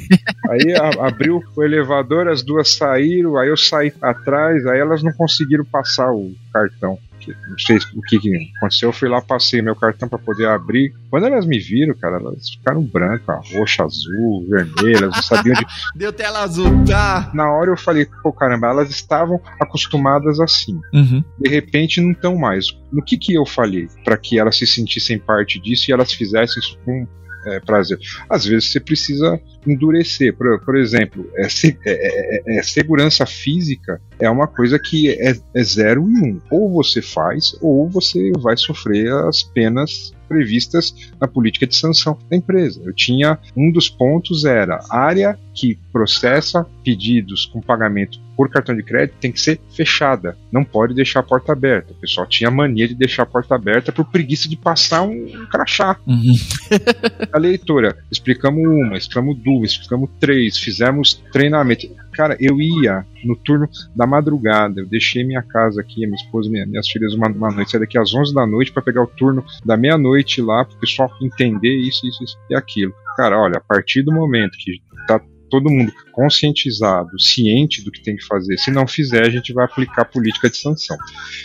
aí 0.50 0.74
a, 0.74 1.08
abriu 1.08 1.44
o 1.56 1.64
elevador, 1.64 2.28
as 2.28 2.42
duas 2.42 2.70
saíram, 2.74 3.38
aí 3.38 3.50
eu 3.50 3.58
saí 3.58 3.94
atrás, 4.02 4.66
aí 4.66 4.80
elas 4.80 5.04
não 5.04 5.12
conseguiram 5.14 5.64
passar 5.64 6.12
o 6.12 6.34
cartão 6.52 6.98
não 7.30 7.58
sei 7.58 7.78
o 7.96 8.02
que, 8.02 8.20
que 8.20 8.52
aconteceu. 8.58 8.90
Eu 8.90 8.94
fui 8.94 9.10
lá, 9.10 9.22
passei 9.22 9.62
meu 9.62 9.76
cartão 9.76 10.08
para 10.08 10.18
poder 10.18 10.48
abrir. 10.48 10.94
Quando 11.10 11.28
elas 11.28 11.46
me 11.46 11.60
viram, 11.60 11.94
cara, 11.96 12.18
elas 12.18 12.50
ficaram 12.50 12.82
brancas, 12.82 13.52
roxa, 13.54 13.84
azul, 13.84 14.46
vermelha, 14.50 15.06
elas 15.06 15.16
não 15.16 15.24
sabiam 15.24 15.56
de. 15.56 15.66
Deu 15.96 16.12
tela 16.14 16.44
azul, 16.44 16.84
tá? 16.86 17.32
Na 17.34 17.52
hora 17.52 17.72
eu 17.72 17.78
falei, 17.78 18.08
pô, 18.24 18.32
caramba, 18.32 18.68
elas 18.68 18.90
estavam 18.90 19.40
acostumadas 19.60 20.40
assim. 20.40 20.80
Uhum. 20.94 21.24
De 21.40 21.50
repente 21.50 22.02
não 22.02 22.12
estão 22.12 22.36
mais. 22.36 22.68
No 22.92 23.04
que 23.04 23.18
que 23.18 23.34
eu 23.34 23.46
falei 23.46 23.88
para 24.04 24.18
que 24.18 24.40
elas 24.40 24.58
se 24.58 24.68
sentissem 24.68 25.18
parte 25.18 25.60
disso 25.60 25.90
e 25.90 25.94
elas 25.94 26.12
fizessem 26.14 26.60
isso 26.60 26.78
com 26.84 27.08
é, 27.46 27.60
prazer. 27.60 28.00
Às 28.30 28.46
vezes 28.46 28.72
você 28.72 28.80
precisa 28.80 29.40
endurecer. 29.66 30.36
Por, 30.36 30.60
por 30.64 30.78
exemplo, 30.78 31.30
é, 31.36 31.48
é, 31.86 32.58
é, 32.58 32.64
segurança 32.64 33.26
física 33.26 34.02
é 34.20 34.30
uma 34.30 34.48
coisa 34.48 34.80
que 34.80 35.10
é, 35.10 35.36
é 35.54 35.64
zero 35.64 36.10
e 36.10 36.22
um. 36.22 36.42
Ou 36.50 36.72
você 36.72 37.02
faz, 37.02 37.56
ou 37.62 37.90
você 37.90 38.32
vai 38.40 38.58
sofrer 38.58 39.12
as 39.28 39.44
penas 39.44 40.14
previstas 40.28 40.96
na 41.20 41.28
política 41.28 41.68
de 41.68 41.76
sanção 41.76 42.18
da 42.30 42.38
empresa. 42.38 42.82
Eu 42.86 42.94
tinha 42.94 43.38
um 43.56 43.70
dos 43.70 43.90
pontos 43.90 44.46
era 44.46 44.80
área 44.90 45.38
que 45.54 45.78
processa 45.92 46.66
pedidos 46.84 47.46
com 47.46 47.60
pagamento 47.60 48.18
por 48.42 48.50
cartão 48.50 48.76
de 48.76 48.82
crédito 48.82 49.20
tem 49.22 49.32
que 49.32 49.40
ser 49.40 49.62
fechada, 49.70 50.36
não 50.52 50.64
pode 50.64 50.96
deixar 50.96 51.20
a 51.20 51.24
porta 51.24 51.52
aberta. 51.52 51.94
O 51.94 51.96
pessoal 51.96 52.26
tinha 52.26 52.50
mania 52.50 52.88
de 52.88 52.96
deixar 52.96 53.22
a 53.22 53.26
porta 53.28 53.54
aberta 53.54 53.92
por 53.92 54.04
preguiça 54.06 54.50
de 54.50 54.56
passar 54.56 55.04
um, 55.04 55.28
crachá. 55.46 55.96
Uhum. 56.08 56.34
a 57.32 57.38
leitora, 57.38 57.96
explicamos 58.12 58.64
uma, 58.66 58.98
explicamos 58.98 59.38
duas, 59.38 59.74
explicamos 59.74 60.10
três, 60.20 60.58
fizemos 60.58 61.22
treinamento. 61.32 61.88
Cara, 62.14 62.36
eu 62.40 62.60
ia 62.60 63.06
no 63.24 63.36
turno 63.36 63.70
da 63.96 64.08
madrugada, 64.08 64.82
eu 64.82 64.88
deixei 64.88 65.24
minha 65.24 65.44
casa 65.44 65.80
aqui, 65.80 66.08
minha 66.08 66.16
esposa, 66.16 66.50
minha, 66.50 66.66
minhas 66.66 66.90
filhas 66.90 67.14
uma, 67.14 67.28
uma 67.28 67.52
noite, 67.52 67.70
saí 67.70 67.80
daqui 67.80 67.96
às 67.96 68.12
11 68.12 68.34
da 68.34 68.48
noite 68.48 68.72
para 68.72 68.82
pegar 68.82 69.04
o 69.04 69.08
turno 69.08 69.46
da 69.64 69.78
meia-noite 69.78 70.42
lá, 70.42 70.66
para 70.66 70.76
o 70.76 70.80
pessoal 70.80 71.12
entender 71.22 71.78
isso, 71.78 72.08
isso, 72.08 72.24
isso 72.24 72.38
e 72.50 72.56
aquilo. 72.56 72.92
Cara, 73.16 73.40
olha, 73.40 73.58
a 73.58 73.62
partir 73.62 74.02
do 74.02 74.12
momento 74.12 74.58
que 74.58 74.82
tá 75.08 75.22
todo 75.52 75.70
mundo 75.70 75.92
conscientizado, 76.14 77.20
ciente 77.20 77.84
do 77.84 77.92
que 77.92 78.02
tem 78.02 78.16
que 78.16 78.26
fazer. 78.26 78.58
Se 78.58 78.72
não 78.72 78.88
fizer, 78.88 79.26
a 79.28 79.30
gente 79.30 79.54
vai 79.54 79.66
aplicar 79.66 80.06
política 80.06 80.50
de 80.50 80.58
sanção. 80.58 80.98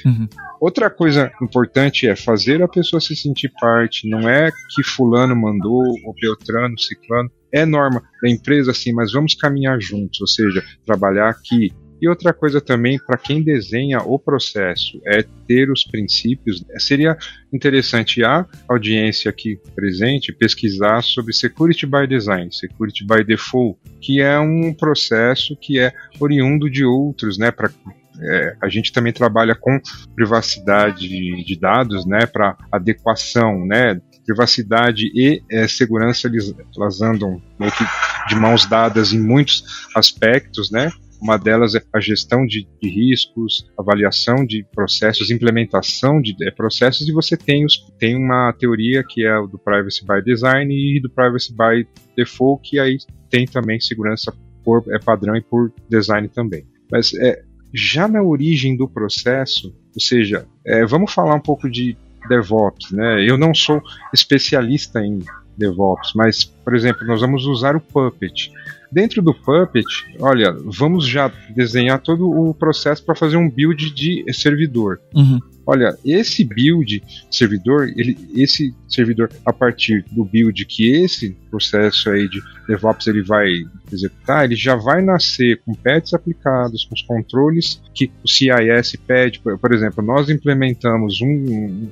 Uhum. 0.04 0.28
Outra 0.60 0.88
coisa 0.88 1.30
importante 1.42 2.06
é 2.06 2.16
fazer 2.16 2.62
a 2.62 2.68
pessoa 2.68 3.00
se 3.00 3.14
sentir 3.14 3.52
parte. 3.60 4.08
Não 4.08 4.28
é 4.28 4.50
que 4.75 4.82
fulano 4.82 5.36
mandou, 5.36 5.82
ou 6.04 6.14
Beltrano, 6.18 6.78
Ciclano. 6.78 7.30
É 7.52 7.66
norma 7.66 8.02
da 8.22 8.30
empresa, 8.30 8.72
sim, 8.72 8.92
mas 8.92 9.12
vamos 9.12 9.34
caminhar 9.34 9.80
juntos, 9.80 10.20
ou 10.20 10.26
seja, 10.26 10.62
trabalhar 10.84 11.28
aqui, 11.28 11.72
e 12.00 12.08
outra 12.08 12.32
coisa 12.32 12.60
também, 12.60 12.98
para 12.98 13.16
quem 13.16 13.42
desenha 13.42 14.00
o 14.00 14.18
processo, 14.18 15.00
é 15.06 15.24
ter 15.46 15.70
os 15.70 15.84
princípios. 15.84 16.64
Seria 16.78 17.16
interessante 17.52 18.22
a 18.22 18.46
audiência 18.68 19.30
aqui 19.30 19.58
presente 19.74 20.32
pesquisar 20.32 21.02
sobre 21.02 21.32
Security 21.32 21.86
by 21.86 22.06
Design, 22.06 22.52
Security 22.52 23.06
by 23.06 23.24
Default, 23.24 23.78
que 24.00 24.20
é 24.20 24.38
um 24.38 24.74
processo 24.74 25.56
que 25.56 25.78
é 25.78 25.92
oriundo 26.20 26.70
de 26.70 26.84
outros, 26.84 27.38
né, 27.38 27.50
para 27.50 27.70
é, 28.18 28.56
a 28.62 28.68
gente 28.68 28.92
também 28.92 29.12
trabalha 29.12 29.54
com 29.54 29.78
privacidade 30.14 31.06
de 31.06 31.58
dados, 31.60 32.06
né, 32.06 32.26
para 32.26 32.56
adequação, 32.72 33.66
né, 33.66 34.00
privacidade 34.24 35.10
e 35.14 35.42
é, 35.50 35.68
segurança 35.68 36.26
eles, 36.26 36.54
elas 36.76 37.00
andam 37.00 37.40
de 38.28 38.34
mãos 38.34 38.66
dadas 38.66 39.12
em 39.12 39.20
muitos 39.20 39.62
aspectos, 39.94 40.70
né, 40.70 40.90
uma 41.20 41.37
delas 41.37 41.75
é 41.75 41.82
a 41.92 42.00
gestão 42.00 42.46
de, 42.46 42.66
de 42.80 42.88
riscos, 42.88 43.70
avaliação 43.78 44.44
de 44.44 44.64
processos, 44.75 45.30
implementação 45.30 46.20
de 46.20 46.35
é, 46.42 46.50
processos, 46.50 47.08
e 47.08 47.12
você 47.12 47.37
tem, 47.37 47.64
os, 47.64 47.87
tem 47.99 48.16
uma 48.16 48.52
teoria 48.52 49.02
que 49.02 49.25
é 49.26 49.35
do 49.46 49.58
Privacy 49.58 50.04
by 50.04 50.23
Design 50.25 50.73
e 50.75 51.00
do 51.00 51.11
Privacy 51.11 51.52
by 51.52 51.87
Default, 52.16 52.68
que 52.68 52.78
aí 52.78 52.99
tem 53.30 53.46
também 53.46 53.80
segurança 53.80 54.32
por 54.64 54.85
é, 54.88 54.99
padrão 54.99 55.37
e 55.37 55.40
por 55.40 55.73
design 55.88 56.28
também. 56.28 56.66
Mas 56.90 57.14
é, 57.14 57.42
já 57.73 58.08
na 58.08 58.23
origem 58.23 58.76
do 58.76 58.88
processo, 58.88 59.75
ou 59.94 60.00
seja, 60.00 60.46
é, 60.64 60.85
vamos 60.85 61.12
falar 61.12 61.35
um 61.35 61.40
pouco 61.40 61.70
de 61.70 61.96
DevOps, 62.28 62.90
né? 62.92 63.25
Eu 63.28 63.38
não 63.38 63.54
sou 63.54 63.82
especialista 64.12 65.00
em 65.00 65.20
DevOps, 65.56 66.12
mas, 66.14 66.44
por 66.44 66.75
exemplo, 66.75 67.06
nós 67.06 67.20
vamos 67.20 67.46
usar 67.46 67.76
o 67.76 67.80
Puppet. 67.80 68.52
Dentro 68.96 69.20
do 69.20 69.34
Puppet, 69.34 69.84
olha, 70.18 70.56
vamos 70.64 71.06
já 71.06 71.30
desenhar 71.54 72.00
todo 72.00 72.30
o 72.30 72.54
processo 72.54 73.04
para 73.04 73.14
fazer 73.14 73.36
um 73.36 73.47
build 73.47 73.92
de 73.92 74.25
servidor. 74.32 74.99
Uhum. 75.14 75.38
Olha, 75.66 75.94
esse 76.02 76.42
build 76.42 77.02
servidor, 77.30 77.92
ele, 77.94 78.16
esse 78.34 78.75
servidor 78.88 79.30
a 79.44 79.52
partir 79.52 80.02
do 80.10 80.25
build 80.25 80.64
que 80.64 80.88
esse 80.92 81.36
processo 81.50 82.08
aí 82.08 82.26
de 82.26 82.40
DevOps 82.66 83.06
ele 83.06 83.23
vai 83.23 83.50
executar, 83.92 84.47
ele 84.47 84.56
já 84.56 84.75
vai 84.75 85.02
nascer 85.02 85.60
com 85.62 85.75
pets 85.75 86.14
aplicados, 86.14 86.86
com 86.86 86.94
os 86.94 87.02
controles 87.02 87.82
que 87.92 88.10
o 88.25 88.28
CIS 88.28 88.97
pede. 89.06 89.40
Por, 89.40 89.58
por 89.58 89.75
exemplo, 89.75 90.02
nós 90.02 90.30
implementamos 90.30 91.21
um, 91.21 91.86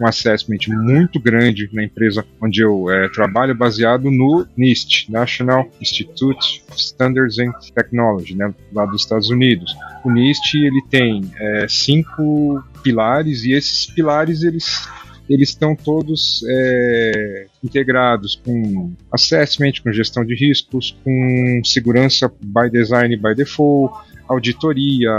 um 0.00 0.06
assessment 0.06 0.58
muito 0.68 1.20
grande 1.20 1.68
na 1.72 1.84
empresa 1.84 2.24
onde 2.40 2.62
eu 2.62 2.90
é, 2.90 3.08
trabalho, 3.08 3.54
baseado 3.54 4.10
no 4.10 4.46
NIST, 4.56 5.10
National 5.10 5.68
Institute 5.80 6.62
of 6.68 6.78
Standards 6.78 7.38
and 7.38 7.52
Technology, 7.74 8.34
né, 8.34 8.54
lá 8.72 8.86
dos 8.86 9.02
Estados 9.02 9.30
Unidos. 9.30 9.74
O 10.04 10.10
NIST 10.10 10.54
ele 10.54 10.82
tem 10.88 11.30
é, 11.38 11.66
cinco 11.68 12.62
pilares 12.82 13.44
e 13.44 13.52
esses 13.52 13.86
pilares 13.86 14.42
eles 14.42 14.88
eles 15.28 15.50
estão 15.50 15.76
todos 15.76 16.42
é, 16.48 17.46
integrados 17.62 18.40
com 18.42 18.94
assessment, 19.12 19.72
com 19.84 19.92
gestão 19.92 20.24
de 20.24 20.34
riscos, 20.34 20.96
com 21.04 21.60
segurança 21.64 22.32
by 22.40 22.70
design 22.70 23.14
by 23.14 23.34
default, 23.34 23.94
auditoria, 24.26 25.10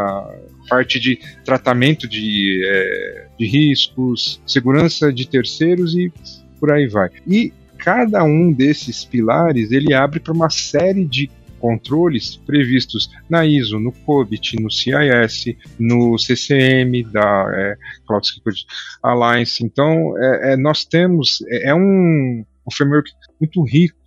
parte 0.69 0.99
de 0.99 1.19
tratamento 1.43 2.07
de, 2.07 2.63
é, 2.65 3.27
de 3.37 3.47
riscos, 3.47 4.41
segurança 4.45 5.11
de 5.11 5.27
terceiros 5.27 5.95
e 5.95 6.11
por 6.59 6.71
aí 6.71 6.87
vai. 6.87 7.09
E 7.27 7.51
cada 7.77 8.23
um 8.23 8.51
desses 8.51 9.03
pilares 9.03 9.71
ele 9.71 9.93
abre 9.93 10.19
para 10.19 10.33
uma 10.33 10.49
série 10.49 11.05
de 11.05 11.29
controles 11.59 12.37
previstos 12.37 13.09
na 13.29 13.45
ISO, 13.45 13.79
no 13.79 13.91
COBIT, 13.91 14.61
no 14.61 14.71
CIS, 14.71 15.55
no 15.77 16.17
CCM 16.17 17.03
da 17.11 17.45
é, 17.53 17.77
Cloud 18.07 18.27
Security 18.27 18.65
Alliance. 19.03 19.63
Então, 19.63 20.17
é, 20.17 20.53
é, 20.53 20.57
nós 20.57 20.85
temos 20.85 21.43
é, 21.49 21.69
é 21.69 21.75
um, 21.75 22.45
um 22.65 22.71
framework 22.71 23.11
muito 23.39 23.61
rico, 23.63 23.97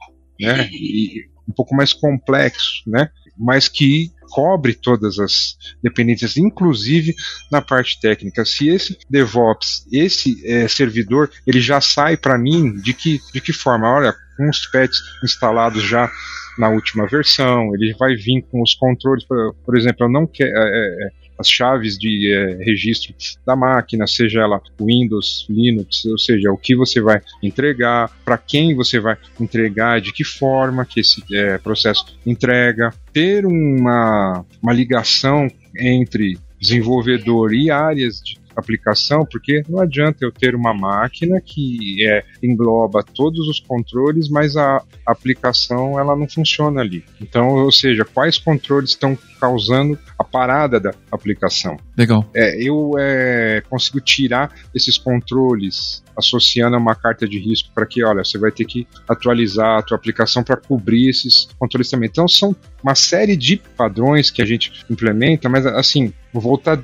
né, 0.40 0.68
e 0.72 1.26
um 1.48 1.52
pouco 1.52 1.74
mais 1.74 1.92
complexo, 1.92 2.82
né, 2.86 3.10
mas 3.36 3.68
que 3.68 4.10
cobre 4.30 4.72
todas 4.72 5.18
as 5.18 5.56
dependências, 5.82 6.36
inclusive 6.36 7.14
na 7.50 7.60
parte 7.60 8.00
técnica. 8.00 8.44
Se 8.44 8.68
esse 8.68 8.98
DevOps, 9.08 9.86
esse 9.92 10.44
é, 10.46 10.66
servidor, 10.68 11.30
ele 11.46 11.60
já 11.60 11.80
sai 11.80 12.16
para 12.16 12.38
mim 12.38 12.74
de 12.80 12.94
que, 12.94 13.20
de 13.32 13.40
que 13.40 13.52
forma? 13.52 13.90
Olha, 13.90 14.14
com 14.36 14.48
os 14.48 14.66
patches 14.66 14.98
instalados 15.22 15.82
já 15.82 16.10
na 16.58 16.68
última 16.68 17.06
versão, 17.06 17.74
ele 17.74 17.94
vai 17.98 18.14
vir 18.14 18.42
com 18.50 18.62
os 18.62 18.74
controles, 18.74 19.24
por, 19.24 19.54
por 19.64 19.76
exemplo, 19.76 20.06
eu 20.06 20.10
não 20.10 20.26
quero. 20.26 20.50
É, 20.50 21.06
é, 21.06 21.21
as 21.42 21.48
chaves 21.48 21.98
de 21.98 22.32
é, 22.32 22.64
registro 22.64 23.14
da 23.44 23.54
máquina, 23.54 24.06
seja 24.06 24.40
ela 24.40 24.60
Windows, 24.80 25.46
Linux, 25.50 26.04
ou 26.06 26.18
seja, 26.18 26.50
o 26.50 26.56
que 26.56 26.74
você 26.74 27.00
vai 27.00 27.20
entregar, 27.42 28.10
para 28.24 28.38
quem 28.38 28.74
você 28.74 28.98
vai 28.98 29.16
entregar, 29.38 30.00
de 30.00 30.12
que 30.12 30.24
forma 30.24 30.86
que 30.86 31.00
esse 31.00 31.22
é, 31.32 31.58
processo 31.58 32.06
entrega, 32.24 32.94
ter 33.12 33.44
uma, 33.44 34.44
uma 34.62 34.72
ligação 34.72 35.48
entre 35.76 36.38
desenvolvedor 36.60 37.52
e 37.52 37.70
áreas 37.70 38.22
de 38.22 38.38
aplicação, 38.56 39.26
porque 39.30 39.62
não 39.68 39.80
adianta 39.80 40.24
eu 40.24 40.32
ter 40.32 40.54
uma 40.54 40.74
máquina 40.74 41.40
que 41.40 42.06
é, 42.06 42.24
engloba 42.42 43.02
todos 43.02 43.48
os 43.48 43.60
controles, 43.60 44.28
mas 44.28 44.56
a 44.56 44.82
aplicação 45.06 45.98
ela 45.98 46.16
não 46.16 46.28
funciona 46.28 46.80
ali. 46.80 47.04
Então, 47.20 47.48
ou 47.48 47.72
seja, 47.72 48.04
quais 48.04 48.38
controles 48.38 48.90
estão 48.90 49.16
causando 49.40 49.98
a 50.18 50.24
parada 50.24 50.78
da 50.78 50.92
aplicação? 51.10 51.76
Legal. 51.96 52.28
É, 52.34 52.62
eu 52.62 52.92
é, 52.98 53.62
consigo 53.68 54.00
tirar 54.00 54.52
esses 54.74 54.96
controles 54.98 56.01
associando 56.16 56.76
a 56.76 56.78
uma 56.78 56.94
carta 56.94 57.26
de 57.26 57.38
risco 57.38 57.70
para 57.74 57.86
que, 57.86 58.04
olha, 58.04 58.24
você 58.24 58.38
vai 58.38 58.50
ter 58.50 58.64
que 58.64 58.86
atualizar 59.08 59.78
a 59.78 59.82
tua 59.82 59.96
aplicação 59.96 60.42
para 60.42 60.56
cobrir 60.56 61.08
esses 61.08 61.48
controles 61.58 61.90
também. 61.90 62.08
Então 62.08 62.28
são 62.28 62.54
uma 62.82 62.94
série 62.94 63.36
de 63.36 63.56
padrões 63.56 64.30
que 64.30 64.42
a 64.42 64.44
gente 64.44 64.84
implementa, 64.90 65.48
mas 65.48 65.64
assim, 65.66 66.12
voltar, 66.32 66.78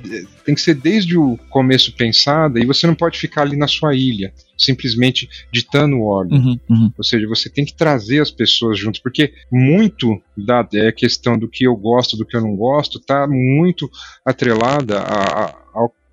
tem 0.45 0.55
que 0.55 0.61
ser 0.61 0.75
desde 0.75 1.17
o 1.17 1.37
começo 1.49 1.95
pensada 1.95 2.59
e 2.59 2.65
você 2.65 2.85
não 2.85 2.95
pode 2.95 3.17
ficar 3.17 3.41
ali 3.41 3.57
na 3.57 3.67
sua 3.67 3.95
ilha, 3.95 4.33
simplesmente 4.57 5.29
ditando 5.51 6.01
ordem. 6.01 6.39
Uhum, 6.39 6.59
uhum. 6.69 6.91
Ou 6.97 7.03
seja, 7.03 7.27
você 7.27 7.49
tem 7.49 7.65
que 7.65 7.73
trazer 7.73 8.21
as 8.21 8.31
pessoas 8.31 8.77
juntos, 8.77 8.99
porque 8.99 9.33
muito 9.51 10.21
da 10.37 10.67
é, 10.73 10.91
questão 10.91 11.37
do 11.37 11.47
que 11.47 11.65
eu 11.65 11.75
gosto, 11.75 12.15
do 12.15 12.25
que 12.25 12.37
eu 12.37 12.41
não 12.41 12.55
gosto, 12.55 12.99
está 12.99 13.27
muito 13.27 13.89
atrelada 14.25 14.99
a, 14.99 15.55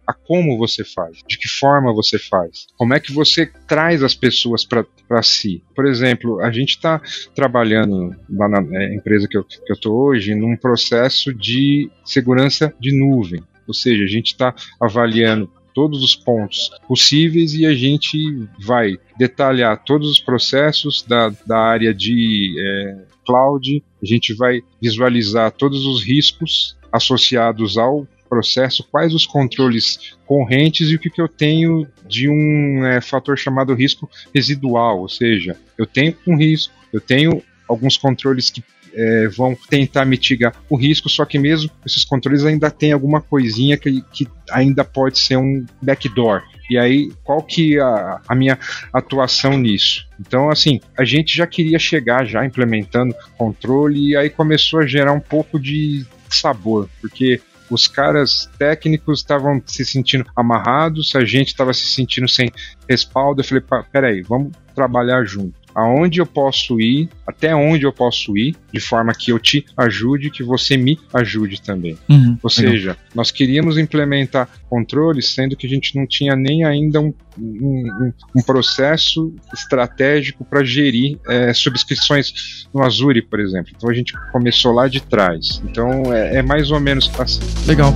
a 0.06 0.12
como 0.12 0.56
você 0.56 0.84
faz, 0.84 1.18
de 1.26 1.38
que 1.38 1.48
forma 1.48 1.92
você 1.92 2.18
faz, 2.18 2.66
como 2.76 2.94
é 2.94 3.00
que 3.00 3.12
você 3.12 3.46
traz 3.66 4.02
as 4.02 4.14
pessoas 4.14 4.64
para 4.64 5.22
si. 5.22 5.62
Por 5.74 5.86
exemplo, 5.86 6.40
a 6.40 6.50
gente 6.50 6.70
está 6.70 7.00
trabalhando 7.34 8.14
lá 8.30 8.48
na 8.48 8.64
é, 8.78 8.94
empresa 8.94 9.26
que 9.28 9.36
eu 9.36 9.44
estou 9.70 9.96
hoje 9.96 10.34
num 10.34 10.56
processo 10.56 11.34
de 11.34 11.90
segurança 12.04 12.72
de 12.80 12.96
nuvem, 12.96 13.42
ou 13.66 13.74
seja, 13.74 14.04
a 14.04 14.08
gente 14.08 14.28
está 14.28 14.54
avaliando 14.80 15.50
todos 15.74 16.02
os 16.02 16.16
pontos 16.16 16.70
possíveis 16.88 17.52
e 17.52 17.66
a 17.66 17.74
gente 17.74 18.16
vai 18.64 18.96
detalhar 19.18 19.84
todos 19.84 20.10
os 20.10 20.18
processos 20.18 21.02
da, 21.02 21.28
da 21.46 21.58
área 21.58 21.92
de 21.92 22.56
é, 22.58 22.96
cloud, 23.26 23.84
a 24.02 24.06
gente 24.06 24.32
vai 24.32 24.62
visualizar 24.80 25.50
todos 25.52 25.84
os 25.84 26.02
riscos 26.02 26.78
associados 26.90 27.76
ao 27.76 28.08
processo, 28.28 28.86
quais 28.90 29.14
os 29.14 29.26
controles 29.26 30.16
correntes 30.26 30.88
e 30.88 30.94
o 30.94 30.98
que, 30.98 31.10
que 31.10 31.20
eu 31.20 31.28
tenho 31.28 31.86
de 32.06 32.28
um 32.28 32.84
é, 32.84 33.00
fator 33.00 33.38
chamado 33.38 33.74
risco 33.74 34.08
residual, 34.34 35.00
ou 35.00 35.08
seja, 35.08 35.56
eu 35.78 35.86
tenho 35.86 36.14
um 36.26 36.36
risco, 36.36 36.72
eu 36.92 37.00
tenho 37.00 37.42
alguns 37.68 37.96
controles 37.96 38.50
que 38.50 38.62
é, 38.94 39.28
vão 39.28 39.54
tentar 39.68 40.06
mitigar 40.06 40.54
o 40.70 40.76
risco, 40.76 41.08
só 41.08 41.24
que 41.24 41.38
mesmo 41.38 41.70
esses 41.84 42.04
controles 42.04 42.44
ainda 42.44 42.70
tem 42.70 42.92
alguma 42.92 43.20
coisinha 43.20 43.76
que, 43.76 44.02
que 44.12 44.26
ainda 44.50 44.84
pode 44.84 45.18
ser 45.18 45.36
um 45.36 45.66
backdoor. 45.82 46.42
E 46.68 46.76
aí, 46.78 47.12
qual 47.22 47.42
que 47.42 47.76
é 47.76 47.80
a, 47.80 48.20
a 48.26 48.34
minha 48.34 48.58
atuação 48.92 49.56
nisso? 49.56 50.08
Então, 50.18 50.50
assim, 50.50 50.80
a 50.98 51.04
gente 51.04 51.36
já 51.36 51.46
queria 51.46 51.78
chegar 51.78 52.24
já 52.24 52.44
implementando 52.44 53.14
controle 53.36 54.10
e 54.10 54.16
aí 54.16 54.30
começou 54.30 54.80
a 54.80 54.86
gerar 54.86 55.12
um 55.12 55.20
pouco 55.20 55.60
de 55.60 56.04
sabor, 56.28 56.88
porque 57.00 57.40
os 57.70 57.88
caras 57.88 58.48
técnicos 58.58 59.20
estavam 59.20 59.62
se 59.64 59.84
sentindo 59.84 60.24
amarrados, 60.36 61.14
a 61.14 61.24
gente 61.24 61.48
estava 61.48 61.72
se 61.74 61.86
sentindo 61.86 62.28
sem 62.28 62.50
respaldo. 62.88 63.40
Eu 63.40 63.44
falei, 63.44 63.64
peraí, 63.90 64.22
vamos 64.22 64.52
trabalhar 64.74 65.24
junto 65.24 65.65
aonde 65.76 66.22
eu 66.22 66.26
posso 66.26 66.80
ir, 66.80 67.06
até 67.26 67.54
onde 67.54 67.84
eu 67.84 67.92
posso 67.92 68.34
ir, 68.34 68.56
de 68.72 68.80
forma 68.80 69.12
que 69.12 69.30
eu 69.30 69.38
te 69.38 69.62
ajude, 69.76 70.30
que 70.30 70.42
você 70.42 70.74
me 70.74 70.98
ajude 71.12 71.60
também. 71.60 71.98
Uhum, 72.08 72.38
Ou 72.42 72.48
seja, 72.48 72.92
legal. 72.92 72.96
nós 73.14 73.30
queríamos 73.30 73.76
implementar 73.76 74.48
controles, 74.70 75.34
sendo 75.34 75.54
que 75.54 75.66
a 75.66 75.70
gente 75.70 75.94
não 75.94 76.06
tinha 76.06 76.34
nem 76.34 76.64
ainda 76.64 76.98
um, 76.98 77.12
um, 77.38 78.12
um 78.34 78.42
processo 78.42 79.34
estratégico 79.52 80.46
para 80.46 80.64
gerir 80.64 81.18
é, 81.28 81.52
subscrições 81.52 82.66
no 82.72 82.82
Azure, 82.82 83.20
por 83.20 83.38
exemplo. 83.38 83.70
Então 83.76 83.90
a 83.90 83.94
gente 83.94 84.14
começou 84.32 84.72
lá 84.72 84.88
de 84.88 85.02
trás. 85.02 85.62
Então 85.62 86.10
é, 86.10 86.36
é 86.36 86.42
mais 86.42 86.70
ou 86.70 86.80
menos 86.80 87.10
assim. 87.20 87.40
Legal. 87.66 87.92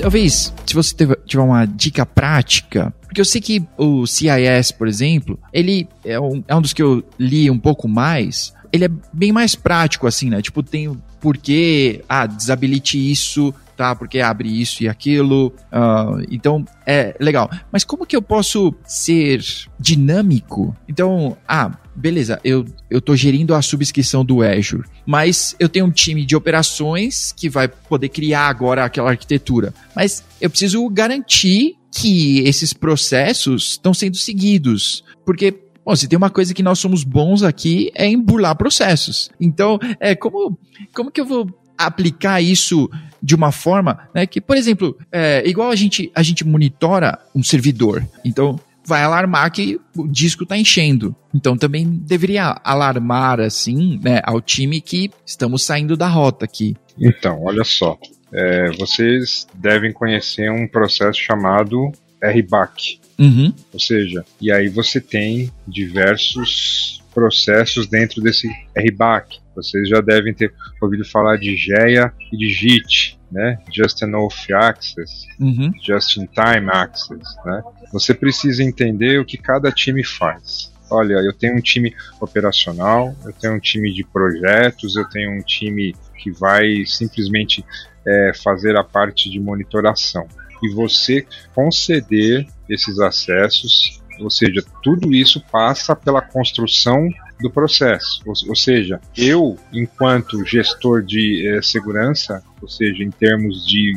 Talvez, 0.00 0.52
se 0.66 0.74
você 0.74 0.94
tiver 1.24 1.42
uma 1.42 1.64
dica 1.66 2.04
prática, 2.04 2.92
porque 3.02 3.20
eu 3.20 3.24
sei 3.24 3.40
que 3.40 3.66
o 3.78 4.06
CIS, 4.06 4.72
por 4.72 4.86
exemplo, 4.86 5.38
ele 5.52 5.88
é 6.04 6.20
um, 6.20 6.44
é 6.46 6.54
um 6.54 6.60
dos 6.60 6.72
que 6.72 6.82
eu 6.82 7.02
li 7.18 7.50
um 7.50 7.58
pouco 7.58 7.88
mais, 7.88 8.54
ele 8.72 8.84
é 8.84 8.90
bem 9.12 9.32
mais 9.32 9.54
prático, 9.54 10.06
assim, 10.06 10.28
né? 10.28 10.42
Tipo, 10.42 10.62
tem 10.62 10.96
por 11.20 11.36
que, 11.36 12.04
ah, 12.08 12.26
desabilite 12.26 13.10
isso, 13.10 13.54
tá? 13.76 13.94
Porque 13.94 14.20
abre 14.20 14.48
isso 14.48 14.82
e 14.82 14.88
aquilo. 14.88 15.48
Uh, 15.72 16.24
então, 16.30 16.64
é 16.86 17.16
legal. 17.18 17.50
Mas 17.72 17.84
como 17.84 18.06
que 18.06 18.16
eu 18.16 18.22
posso 18.22 18.74
ser 18.84 19.42
dinâmico? 19.78 20.76
Então, 20.88 21.36
ah, 21.48 21.72
beleza, 21.96 22.40
eu, 22.44 22.66
eu 22.90 23.00
tô 23.00 23.16
gerindo 23.16 23.54
a 23.54 23.62
subscrição 23.62 24.24
do 24.24 24.42
Azure, 24.42 24.84
mas 25.06 25.56
eu 25.58 25.68
tenho 25.68 25.86
um 25.86 25.90
time 25.90 26.24
de 26.24 26.36
operações 26.36 27.32
que 27.32 27.48
vai 27.48 27.68
poder 27.68 28.08
criar 28.08 28.48
agora 28.48 28.84
aquela 28.84 29.10
arquitetura. 29.10 29.72
Mas 29.94 30.22
eu 30.40 30.50
preciso 30.50 30.88
garantir 30.90 31.76
que 31.90 32.40
esses 32.40 32.72
processos 32.72 33.70
estão 33.70 33.94
sendo 33.94 34.16
seguidos. 34.16 35.02
Porque 35.24 35.62
Bom, 35.84 35.94
se 35.94 36.08
tem 36.08 36.16
uma 36.16 36.30
coisa 36.30 36.52
que 36.52 36.64
nós 36.64 36.80
somos 36.80 37.04
bons 37.04 37.44
aqui 37.44 37.92
é 37.94 38.08
em 38.08 38.20
burlar 38.20 38.56
processos. 38.56 39.30
Então, 39.40 39.78
é 40.00 40.16
como, 40.16 40.58
como 40.92 41.12
que 41.12 41.20
eu 41.20 41.24
vou 41.24 41.48
aplicar 41.78 42.40
isso 42.40 42.90
de 43.22 43.36
uma 43.36 43.52
forma 43.52 44.08
né, 44.12 44.26
que, 44.26 44.40
por 44.40 44.56
exemplo, 44.56 44.98
é, 45.12 45.48
igual 45.48 45.70
a 45.70 45.76
gente, 45.76 46.10
a 46.12 46.24
gente 46.24 46.44
monitora 46.44 47.18
um 47.32 47.42
servidor. 47.42 48.04
Então, 48.24 48.58
vai 48.86 49.02
alarmar 49.02 49.50
que 49.50 49.80
o 49.96 50.06
disco 50.06 50.44
está 50.44 50.56
enchendo. 50.56 51.14
Então 51.34 51.56
também 51.56 51.84
deveria 51.86 52.60
alarmar 52.62 53.40
assim, 53.40 54.00
né, 54.02 54.20
ao 54.22 54.40
time 54.40 54.80
que 54.80 55.10
estamos 55.26 55.64
saindo 55.64 55.96
da 55.96 56.08
rota 56.08 56.44
aqui. 56.44 56.76
Então, 56.98 57.42
olha 57.44 57.64
só, 57.64 57.98
é, 58.32 58.70
vocês 58.72 59.46
devem 59.54 59.92
conhecer 59.92 60.50
um 60.50 60.66
processo 60.66 61.20
chamado 61.20 61.92
RBAC. 62.22 63.00
Uhum. 63.18 63.52
Ou 63.72 63.80
seja, 63.80 64.24
e 64.40 64.52
aí 64.52 64.68
você 64.68 65.00
tem 65.00 65.50
diversos 65.66 67.02
processos 67.14 67.86
dentro 67.86 68.20
desse 68.20 68.48
RBAC. 68.76 69.38
Vocês 69.54 69.88
já 69.88 70.00
devem 70.00 70.34
ter 70.34 70.52
ouvido 70.82 71.04
falar 71.04 71.38
de 71.38 71.56
GEA 71.56 72.12
e 72.30 72.36
de 72.36 72.48
JIT, 72.50 73.18
né? 73.30 73.58
Just 73.72 74.02
Enough 74.02 74.50
Access, 74.54 75.26
uhum. 75.40 75.72
Just 75.82 76.16
in 76.16 76.26
Time 76.26 76.70
Access, 76.70 77.36
né? 77.44 77.62
Você 77.92 78.14
precisa 78.14 78.62
entender 78.62 79.20
o 79.20 79.24
que 79.24 79.36
cada 79.36 79.70
time 79.72 80.04
faz. 80.04 80.72
Olha, 80.90 81.14
eu 81.14 81.32
tenho 81.32 81.56
um 81.56 81.60
time 81.60 81.94
operacional, 82.20 83.14
eu 83.24 83.32
tenho 83.32 83.54
um 83.54 83.60
time 83.60 83.92
de 83.92 84.04
projetos, 84.04 84.94
eu 84.96 85.08
tenho 85.08 85.32
um 85.32 85.42
time 85.42 85.94
que 86.16 86.30
vai 86.30 86.84
simplesmente 86.86 87.64
é, 88.06 88.32
fazer 88.34 88.76
a 88.76 88.84
parte 88.84 89.28
de 89.28 89.40
monitoração. 89.40 90.26
E 90.62 90.72
você 90.72 91.26
conceder 91.54 92.46
esses 92.68 93.00
acessos, 93.00 94.00
ou 94.20 94.30
seja, 94.30 94.64
tudo 94.82 95.12
isso 95.12 95.40
passa 95.50 95.94
pela 95.94 96.22
construção 96.22 97.08
do 97.40 97.50
processo. 97.50 98.22
Ou, 98.26 98.34
ou 98.48 98.56
seja, 98.56 99.00
eu, 99.16 99.58
enquanto 99.72 100.44
gestor 100.44 101.02
de 101.02 101.46
eh, 101.46 101.62
segurança, 101.62 102.42
ou 102.60 102.68
seja, 102.68 103.02
em 103.02 103.10
termos 103.10 103.66
de 103.66 103.92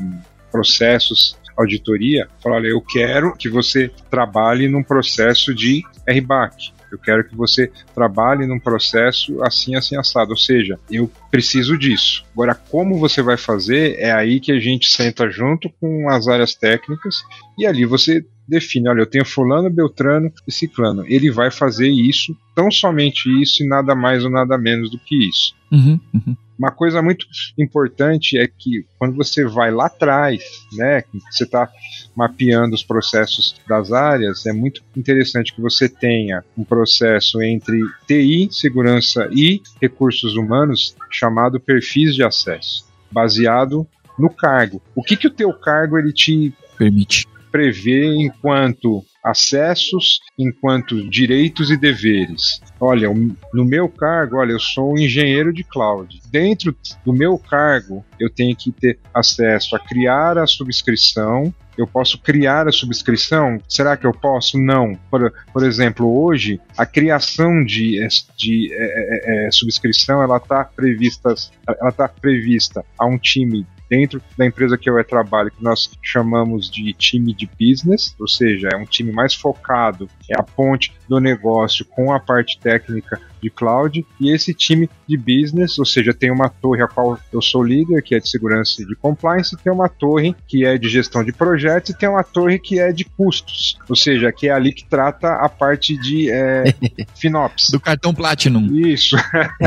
processos, 0.52 1.38
auditoria, 1.58 2.28
falo, 2.42 2.56
olha, 2.56 2.68
eu 2.68 2.82
quero 2.82 3.36
que 3.36 3.50
você 3.50 3.92
trabalhe 4.10 4.68
num 4.68 4.84
processo 4.84 5.54
de 5.54 5.84
RBAC. 6.08 6.72
Eu 6.92 6.98
quero 6.98 7.24
que 7.24 7.36
você 7.36 7.72
trabalhe 7.94 8.48
num 8.48 8.60
processo 8.60 9.44
assim, 9.44 9.76
assim, 9.76 9.96
assado. 9.96 10.32
Ou 10.32 10.38
seja, 10.38 10.80
eu 10.90 11.12
preciso 11.30 11.78
disso. 11.78 12.26
Agora, 12.34 12.56
como 12.56 12.98
você 12.98 13.22
vai 13.22 13.38
fazer, 13.38 14.00
é 14.00 14.12
aí 14.12 14.40
que 14.40 14.52
a 14.52 14.60
gente 14.60 14.90
senta 14.90 15.30
junto 15.30 15.70
com 15.80 16.10
as 16.10 16.28
áreas 16.28 16.56
técnicas 16.56 17.22
e 17.58 17.66
ali 17.68 17.86
você 17.86 18.26
define, 18.50 18.90
olha, 18.90 19.02
eu 19.02 19.10
tenho 19.10 19.26
fulano, 19.26 19.70
beltrano 19.70 20.32
e 20.48 20.52
ciclano. 20.52 21.06
Ele 21.08 21.32
vai 21.32 21.52
fazer 21.52 21.88
isso, 21.88 22.36
tão 22.56 22.72
somente 22.72 23.30
isso 23.42 23.64
e 23.64 23.68
nada 23.68 23.96
mais 23.96 24.24
ou 24.26 24.32
nada 24.32 24.58
menos 24.58 24.90
do 24.90 24.98
que 24.98 25.28
isso. 25.28 25.54
Uhum, 25.72 26.00
uhum. 26.14 26.36
Uma 26.58 26.72
coisa 26.72 27.02
muito 27.02 27.26
importante 27.58 28.38
é 28.38 28.46
que 28.46 28.86
quando 28.98 29.16
você 29.16 29.46
vai 29.46 29.72
lá 29.72 29.86
atrás, 29.86 30.44
né, 30.74 31.06
você 31.32 31.46
está 31.46 31.70
mapeando 32.14 32.76
os 32.76 32.84
processos 32.84 33.56
das 33.66 33.94
áreas, 33.94 34.46
é 34.46 34.52
muito 34.52 34.84
interessante 34.94 35.54
que 35.54 35.62
você 35.62 35.88
tenha 35.88 36.44
um 36.58 36.66
processo 36.66 37.42
entre 37.42 37.82
TI, 38.06 38.50
segurança 38.52 39.30
e 39.32 39.62
recursos 39.82 40.36
humanos 40.36 40.98
chamado 41.10 41.62
perfis 41.62 42.14
de 42.14 42.26
acesso, 42.26 42.86
baseado 43.10 43.88
no 44.18 44.30
cargo. 44.30 44.82
O 44.94 45.02
que, 45.02 45.16
que 45.16 45.28
o 45.28 45.34
teu 45.34 45.54
cargo 45.54 45.98
ele 45.98 46.12
te 46.12 46.54
permite? 46.78 47.26
Prevê 47.52 48.06
enquanto 48.16 49.04
acessos, 49.24 50.20
enquanto 50.38 51.08
direitos 51.10 51.70
e 51.70 51.78
deveres. 51.78 52.62
Olha, 52.80 53.10
no 53.54 53.66
meu 53.66 53.90
cargo, 53.90 54.38
olha, 54.38 54.52
eu 54.52 54.60
sou 54.60 54.94
um 54.94 54.98
engenheiro 54.98 55.54
de 55.54 55.64
cloud. 55.64 56.22
Dentro 56.32 56.76
do 57.06 57.14
meu 57.14 57.38
cargo, 57.38 58.04
eu 58.20 58.30
tenho 58.30 58.56
que 58.56 58.72
ter 58.72 59.00
acesso 59.14 59.76
a 59.76 59.80
criar 59.80 60.38
a 60.38 60.48
subscrição. 60.48 61.54
Eu 61.78 61.88
posso 61.88 62.18
criar 62.20 62.68
a 62.68 62.72
subscrição? 62.72 63.58
Será 63.68 63.96
que 63.96 64.06
eu 64.06 64.12
posso? 64.12 64.60
Não. 64.60 64.96
Por, 65.10 65.32
por 65.54 65.66
exemplo, 65.66 66.22
hoje 66.22 66.60
a 66.78 66.86
criação 66.86 67.64
de, 67.64 68.00
de 68.38 68.74
é, 68.74 69.46
é, 69.46 69.48
é, 69.48 69.52
subscrição 69.52 70.22
ela 70.22 70.38
está 70.38 70.64
prevista, 70.64 71.34
ela 71.68 71.92
tá 71.92 72.08
prevista 72.08 72.84
a 72.98 73.06
um 73.06 73.18
time 73.18 73.66
dentro 73.90 74.22
da 74.38 74.46
empresa 74.46 74.78
que 74.78 74.90
eu 74.90 75.04
trabalho, 75.04 75.52
que 75.52 75.64
nós 75.64 75.90
chamamos 76.02 76.70
de 76.70 76.94
time 76.94 77.34
de 77.34 77.50
business, 77.60 78.16
ou 78.20 78.28
seja, 78.28 78.70
é 78.72 78.78
um 78.78 78.86
time 78.86 79.12
mais 79.12 79.34
focado, 79.34 80.10
é 80.30 80.40
a 80.40 80.44
ponte 80.44 80.94
do 81.08 81.20
negócio 81.20 81.84
com 81.84 82.14
a 82.14 82.20
parte 82.20 82.60
técnica 82.60 83.20
de 83.42 83.50
cloud, 83.50 84.06
e 84.20 84.32
esse 84.32 84.54
time 84.54 84.90
de 85.08 85.18
business, 85.18 85.80
ou 85.80 85.86
seja, 85.86 86.14
tem 86.14 86.32
uma 86.32 86.50
torre 86.50 86.84
a 86.84 86.88
qual 86.88 87.18
eu 87.32 87.42
sou 87.42 87.64
líder, 87.64 88.02
que 88.02 88.16
é 88.16 88.20
de 88.20 88.30
segurança 88.30 88.82
e 88.82 88.86
de 88.86 88.96
compliance, 88.96 89.58
tem 89.58 89.72
uma 89.72 89.90
torre 89.90 90.36
que 90.48 90.66
é 90.66 90.78
de 90.78 90.90
gestão 90.90 91.24
de 91.24 91.32
projetos 91.32 91.92
e 91.92 91.98
tem 91.98 92.10
uma 92.10 92.24
torre 92.24 92.60
que 92.60 92.80
é 92.80 92.92
de 92.92 93.04
custos, 93.06 93.78
ou 93.88 93.96
seja, 93.96 94.32
que 94.32 94.48
é 94.48 94.52
ali 94.52 94.74
que 94.74 94.86
trata 94.86 95.34
a 95.34 95.50
parte 95.50 95.98
de 95.98 96.30
é, 96.32 96.64
FinOps. 97.16 97.70
Do 97.72 97.80
cartão 97.80 98.14
Platinum. 98.14 98.68
Isso. 98.76 99.16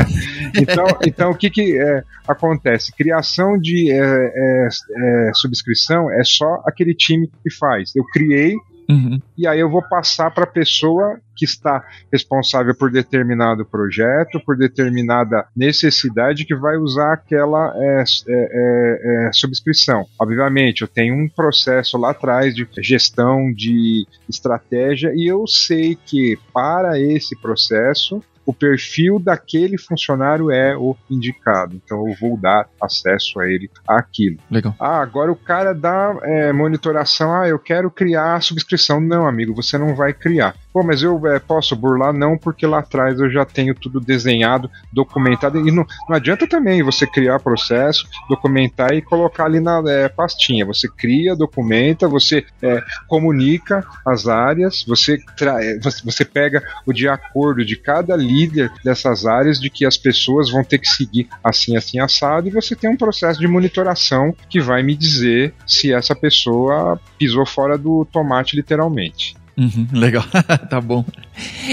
então, 0.59 0.85
então, 1.05 1.31
o 1.31 1.35
que, 1.35 1.49
que 1.49 1.77
é, 1.77 2.03
acontece? 2.27 2.91
Criação 2.93 3.57
de 3.57 3.91
é, 3.91 3.97
é, 3.97 4.67
é, 4.67 5.31
subscrição 5.33 6.11
é 6.11 6.23
só 6.23 6.61
aquele 6.65 6.93
time 6.93 7.29
que 7.43 7.51
faz. 7.51 7.95
Eu 7.95 8.03
criei 8.05 8.55
Uhum. 8.89 9.19
E 9.37 9.47
aí 9.47 9.59
eu 9.59 9.69
vou 9.69 9.81
passar 9.81 10.31
para 10.31 10.43
a 10.43 10.47
pessoa 10.47 11.19
que 11.35 11.45
está 11.45 11.83
responsável 12.11 12.75
por 12.75 12.91
determinado 12.91 13.65
projeto, 13.65 14.39
por 14.45 14.57
determinada 14.57 15.47
necessidade, 15.55 16.45
que 16.45 16.55
vai 16.55 16.77
usar 16.77 17.13
aquela 17.13 17.73
é, 17.75 18.03
é, 18.03 18.03
é, 18.27 19.27
é, 19.27 19.33
subscrição. 19.33 20.05
Obviamente, 20.19 20.81
eu 20.81 20.87
tenho 20.87 21.15
um 21.15 21.27
processo 21.27 21.97
lá 21.97 22.11
atrás 22.11 22.53
de 22.53 22.67
gestão 22.79 23.51
de 23.51 24.05
estratégia 24.29 25.11
e 25.15 25.27
eu 25.27 25.47
sei 25.47 25.95
que 25.95 26.37
para 26.53 26.99
esse 26.99 27.35
processo 27.39 28.23
o 28.45 28.53
perfil 28.53 29.19
daquele 29.19 29.77
funcionário 29.77 30.51
é 30.51 30.75
o 30.75 30.95
indicado. 31.09 31.75
Então 31.75 32.07
eu 32.07 32.15
vou 32.19 32.37
dar 32.37 32.67
acesso 32.81 33.39
a 33.39 33.47
ele 33.47 33.69
àquilo. 33.87 34.37
Legal. 34.49 34.75
Ah, 34.79 34.99
agora 35.01 35.31
o 35.31 35.35
cara 35.35 35.73
dá 35.73 36.15
é, 36.23 36.51
monitoração. 36.51 37.33
Ah, 37.33 37.47
eu 37.47 37.57
quero 37.57 37.89
criar 37.89 38.35
a 38.35 38.41
subscrição. 38.41 38.99
Não, 38.99 39.27
amigo, 39.27 39.53
você 39.53 39.77
não 39.77 39.95
vai 39.95 40.13
criar. 40.13 40.55
Pô, 40.73 40.81
mas 40.83 41.03
eu 41.03 41.21
é, 41.27 41.37
posso 41.37 41.75
burlar? 41.75 42.11
Não, 42.11 42.35
porque 42.35 42.65
lá 42.65 42.79
atrás 42.79 43.19
eu 43.19 43.29
já 43.29 43.45
tenho 43.45 43.75
tudo 43.75 43.99
desenhado, 43.99 44.69
documentado. 44.91 45.59
E 45.59 45.71
não, 45.71 45.85
não 46.09 46.15
adianta 46.15 46.47
também 46.47 46.81
você 46.81 47.05
criar 47.05 47.39
processo, 47.39 48.07
documentar 48.27 48.91
e 48.93 49.01
colocar 49.01 49.45
ali 49.45 49.59
na 49.59 49.83
é, 49.87 50.09
pastinha. 50.09 50.65
Você 50.65 50.87
cria, 50.89 51.35
documenta, 51.35 52.07
você 52.07 52.43
é, 52.61 52.81
comunica 53.07 53.85
as 54.03 54.27
áreas, 54.27 54.83
você, 54.87 55.19
é, 55.41 55.79
você 56.03 56.25
pega 56.25 56.63
o 56.87 56.91
de 56.91 57.07
acordo 57.07 57.63
de 57.63 57.75
cada 57.75 58.15
líder 58.15 58.71
dessas 58.83 59.27
áreas 59.27 59.59
de 59.59 59.69
que 59.69 59.85
as 59.85 59.95
pessoas 59.95 60.49
vão 60.49 60.63
ter 60.63 60.79
que 60.79 60.87
seguir 60.87 61.27
assim, 61.43 61.77
assim, 61.77 61.99
assado, 61.99 62.47
e 62.47 62.51
você 62.51 62.75
tem 62.75 62.89
um 62.89 62.97
processo 62.97 63.39
de 63.39 63.47
monitoração 63.47 64.35
que 64.49 64.59
vai 64.59 64.81
me 64.81 64.95
dizer 64.95 65.53
se 65.67 65.93
essa 65.93 66.15
pessoa 66.15 66.99
pisou 67.19 67.45
fora 67.45 67.77
do 67.77 68.05
tomate, 68.05 68.55
literalmente. 68.55 69.35
Uhum, 69.55 69.87
legal, 69.91 70.25
tá 70.69 70.81
bom. 70.81 71.05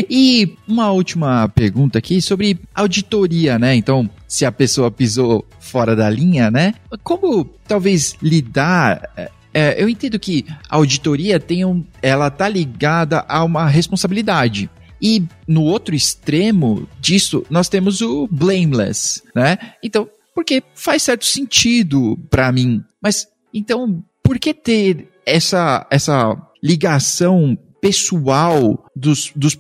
E 0.08 0.56
uma 0.68 0.90
última 0.90 1.48
pergunta 1.48 1.98
aqui 1.98 2.20
sobre 2.20 2.58
auditoria, 2.74 3.58
né? 3.58 3.74
Então, 3.74 4.08
se 4.28 4.44
a 4.44 4.52
pessoa 4.52 4.90
pisou 4.90 5.46
fora 5.58 5.96
da 5.96 6.08
linha, 6.10 6.50
né? 6.50 6.74
Como 7.02 7.44
talvez 7.66 8.16
lidar 8.22 9.02
é, 9.16 9.30
é 9.54 9.82
eu 9.82 9.88
entendo 9.88 10.18
que 10.18 10.44
a 10.68 10.76
auditoria 10.76 11.40
tem 11.40 11.64
um, 11.64 11.84
ela 12.02 12.30
tá 12.30 12.48
ligada 12.48 13.24
a 13.26 13.42
uma 13.44 13.66
responsabilidade. 13.66 14.68
E 15.02 15.24
no 15.48 15.62
outro 15.62 15.94
extremo 15.94 16.86
disso, 17.00 17.44
nós 17.48 17.70
temos 17.70 18.02
o 18.02 18.28
blameless, 18.30 19.22
né? 19.34 19.56
Então, 19.82 20.06
porque 20.34 20.62
faz 20.74 21.02
certo 21.02 21.24
sentido 21.24 22.18
para 22.28 22.52
mim. 22.52 22.84
Mas 23.02 23.26
então, 23.54 24.04
por 24.22 24.38
que 24.38 24.52
ter 24.52 25.08
essa 25.24 25.86
essa 25.90 26.36
ligação 26.62 27.58
pessoal 27.80 28.84
dos, 28.94 29.32
dos 29.34 29.56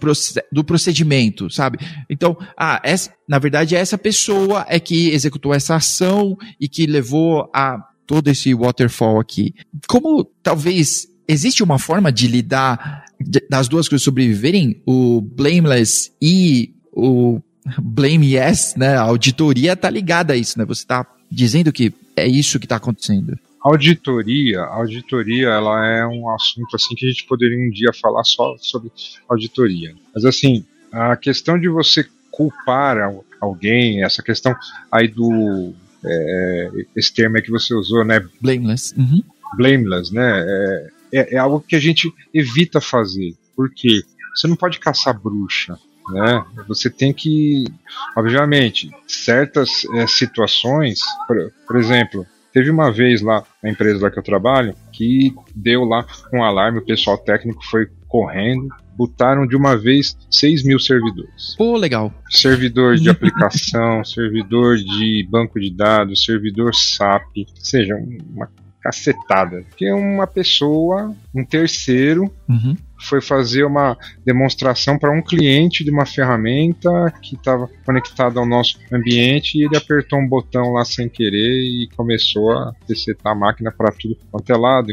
do 0.52 0.62
procedimento, 0.64 1.50
sabe? 1.50 1.78
Então, 2.08 2.36
ah, 2.56 2.80
essa, 2.84 3.12
na 3.28 3.38
verdade, 3.38 3.74
essa 3.74 3.96
pessoa 3.96 4.66
é 4.68 4.78
que 4.78 5.10
executou 5.10 5.54
essa 5.54 5.76
ação 5.76 6.36
e 6.60 6.68
que 6.68 6.86
levou 6.86 7.50
a 7.54 7.78
todo 8.06 8.28
esse 8.28 8.54
waterfall 8.54 9.20
aqui. 9.20 9.54
Como 9.88 10.24
talvez 10.42 11.08
existe 11.28 11.62
uma 11.62 11.78
forma 11.78 12.10
de 12.10 12.26
lidar 12.26 13.04
das 13.48 13.68
duas 13.68 13.88
coisas 13.88 14.02
sobreviverem, 14.02 14.82
o 14.86 15.20
blameless 15.20 16.10
e 16.20 16.74
o 16.92 17.40
blame 17.80 18.34
yes, 18.34 18.74
né? 18.76 18.96
A 18.96 19.02
auditoria 19.02 19.76
tá 19.76 19.88
ligada 19.88 20.32
a 20.32 20.36
isso, 20.36 20.58
né? 20.58 20.64
Você 20.64 20.84
tá 20.84 21.06
dizendo 21.30 21.72
que 21.72 21.92
é 22.16 22.26
isso 22.26 22.58
que 22.58 22.66
está 22.66 22.76
acontecendo. 22.76 23.38
Auditoria, 23.62 24.60
auditoria, 24.62 25.48
ela 25.48 25.86
é 25.86 26.06
um 26.06 26.30
assunto 26.30 26.74
assim 26.74 26.94
que 26.94 27.06
a 27.06 27.08
gente 27.08 27.26
poderia 27.26 27.58
um 27.58 27.70
dia 27.70 27.92
falar 27.92 28.24
só 28.24 28.56
sobre 28.58 28.90
auditoria. 29.28 29.94
Mas 30.14 30.24
assim, 30.24 30.64
a 30.90 31.14
questão 31.16 31.58
de 31.58 31.68
você 31.68 32.06
culpar 32.30 32.96
alguém, 33.40 34.02
essa 34.02 34.22
questão 34.22 34.54
aí 34.90 35.08
do 35.08 35.74
é, 36.04 36.70
esse 36.96 37.12
termo 37.12 37.36
é 37.36 37.42
que 37.42 37.50
você 37.50 37.74
usou, 37.74 38.04
né? 38.04 38.26
Blameless. 38.40 38.94
Uhum. 38.98 39.22
Blameless, 39.56 40.14
né? 40.14 40.40
É, 40.40 40.90
é, 41.12 41.34
é, 41.34 41.38
algo 41.38 41.60
que 41.60 41.76
a 41.76 41.80
gente 41.80 42.12
evita 42.32 42.80
fazer. 42.80 43.34
Por 43.54 43.70
quê? 43.70 44.02
Você 44.34 44.46
não 44.46 44.56
pode 44.56 44.78
caçar 44.78 45.18
bruxa. 45.20 45.78
Né? 46.08 46.44
Você 46.66 46.88
tem 46.88 47.12
que, 47.12 47.64
obviamente, 48.16 48.90
certas 49.06 49.84
é, 49.94 50.06
situações, 50.06 51.00
por, 51.26 51.52
por 51.66 51.76
exemplo, 51.76 52.26
Teve 52.52 52.70
uma 52.70 52.90
vez 52.90 53.22
lá 53.22 53.44
na 53.62 53.70
empresa 53.70 54.02
lá 54.02 54.10
que 54.10 54.18
eu 54.18 54.22
trabalho 54.22 54.74
que 54.92 55.34
deu 55.54 55.84
lá 55.84 56.04
um 56.32 56.42
alarme, 56.42 56.78
o 56.78 56.84
pessoal 56.84 57.16
técnico 57.16 57.64
foi 57.64 57.88
correndo, 58.06 58.68
botaram 58.96 59.46
de 59.46 59.56
uma 59.56 59.76
vez 59.76 60.16
6 60.30 60.64
mil 60.64 60.78
servidores. 60.78 61.54
Pô, 61.56 61.76
legal. 61.76 62.12
Servidor 62.28 62.96
de 62.96 63.08
aplicação, 63.10 64.04
servidor 64.04 64.76
de 64.76 65.26
banco 65.30 65.58
de 65.58 65.70
dados, 65.70 66.24
servidor 66.24 66.74
SAP, 66.74 67.24
ou 67.38 67.64
seja, 67.64 67.94
uma 67.94 68.50
cacetada. 68.82 69.64
Que 69.76 69.90
uma 69.92 70.26
pessoa, 70.26 71.14
um 71.34 71.44
terceiro, 71.44 72.30
uhum. 72.48 72.76
Foi 73.00 73.20
fazer 73.20 73.64
uma 73.64 73.96
demonstração 74.24 74.98
para 74.98 75.10
um 75.10 75.22
cliente 75.22 75.84
de 75.84 75.90
uma 75.90 76.06
ferramenta 76.06 77.12
que 77.22 77.34
estava 77.34 77.68
conectada 77.84 78.38
ao 78.38 78.46
nosso 78.46 78.78
ambiente 78.92 79.58
e 79.58 79.64
ele 79.64 79.76
apertou 79.76 80.18
um 80.18 80.28
botão 80.28 80.72
lá 80.72 80.84
sem 80.84 81.08
querer 81.08 81.62
e 81.62 81.88
começou 81.96 82.52
a 82.52 82.72
resetar 82.88 83.32
a 83.32 83.34
máquina 83.34 83.72
para 83.72 83.92
tudo 83.92 84.16
quanto 84.30 84.50
é 84.52 84.56
lado. 84.56 84.88